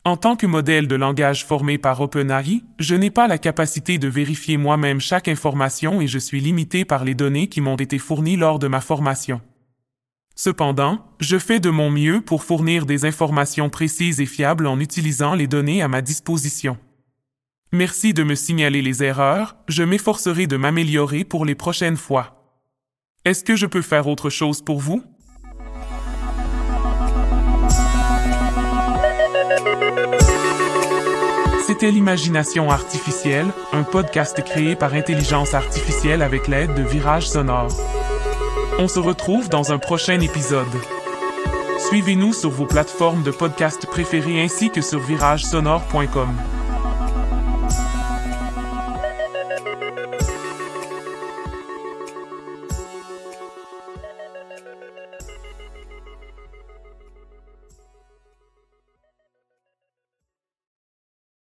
En 0.05 0.17
tant 0.17 0.35
que 0.35 0.47
modèle 0.47 0.89
de 0.89 0.97
langage 0.97 1.47
formé 1.47 1.79
par 1.79 2.01
OpenAI, 2.01 2.65
je 2.81 2.97
n'ai 2.97 3.11
pas 3.11 3.29
la 3.29 3.39
capacité 3.39 3.99
de 3.99 4.09
vérifier 4.09 4.57
moi-même 4.57 5.01
chaque 5.01 5.29
information 5.29 6.01
et 6.01 6.09
je 6.09 6.19
suis 6.19 6.41
limité 6.41 6.85
par 6.85 7.05
les 7.05 7.15
données 7.15 7.47
qui 7.47 7.61
m'ont 7.61 7.77
été 7.77 7.99
fournies 7.99 8.37
lors 8.37 8.59
de 8.59 8.67
ma 8.67 8.81
formation. 8.81 9.41
Cependant, 10.35 11.07
je 11.21 11.39
fais 11.39 11.61
de 11.61 11.71
mon 11.71 11.89
mieux 11.89 12.21
pour 12.21 12.43
fournir 12.43 12.85
des 12.85 13.05
informations 13.05 13.71
précises 13.71 14.21
et 14.21 14.27
fiables 14.27 14.67
en 14.67 14.81
utilisant 14.81 15.37
les 15.37 15.47
données 15.47 15.83
à 15.83 15.89
ma 15.89 16.03
disposition. 16.03 16.79
Merci 17.71 18.13
de 18.13 18.25
me 18.25 18.35
signaler 18.35 18.83
les 18.83 19.05
erreurs, 19.05 19.57
je 19.69 19.85
m'efforcerai 19.85 20.49
de 20.49 20.57
m'améliorer 20.57 21.23
pour 21.23 21.45
les 21.45 21.55
prochaines 21.55 21.97
fois. 21.97 22.59
Est-ce 23.25 23.45
que 23.45 23.55
je 23.55 23.67
peux 23.67 23.83
faire 23.83 24.09
autre 24.09 24.31
chose 24.31 24.63
pour 24.63 24.81
vous? 24.81 25.05
C'était 31.67 31.91
l'imagination 31.91 32.71
artificielle, 32.71 33.47
un 33.73 33.83
podcast 33.83 34.43
créé 34.45 34.77
par 34.77 34.95
intelligence 34.95 35.55
artificielle 35.55 36.23
avec 36.23 36.47
l'aide 36.49 36.75
de 36.75 36.83
Virage 36.83 37.29
Sonore. 37.29 37.69
On 38.79 38.89
se 38.89 38.99
retrouve 38.99 39.49
dans 39.49 39.73
un 39.73 39.79
prochain 39.79 40.21
épisode. 40.21 40.67
Suivez-nous 41.89 42.33
sur 42.33 42.51
vos 42.51 42.67
plateformes 42.67 43.23
de 43.23 43.31
podcast 43.31 43.87
préférées 43.87 44.43
ainsi 44.43 44.71
que 44.71 44.81
sur 44.81 45.01
viragesonore.com. 45.01 46.31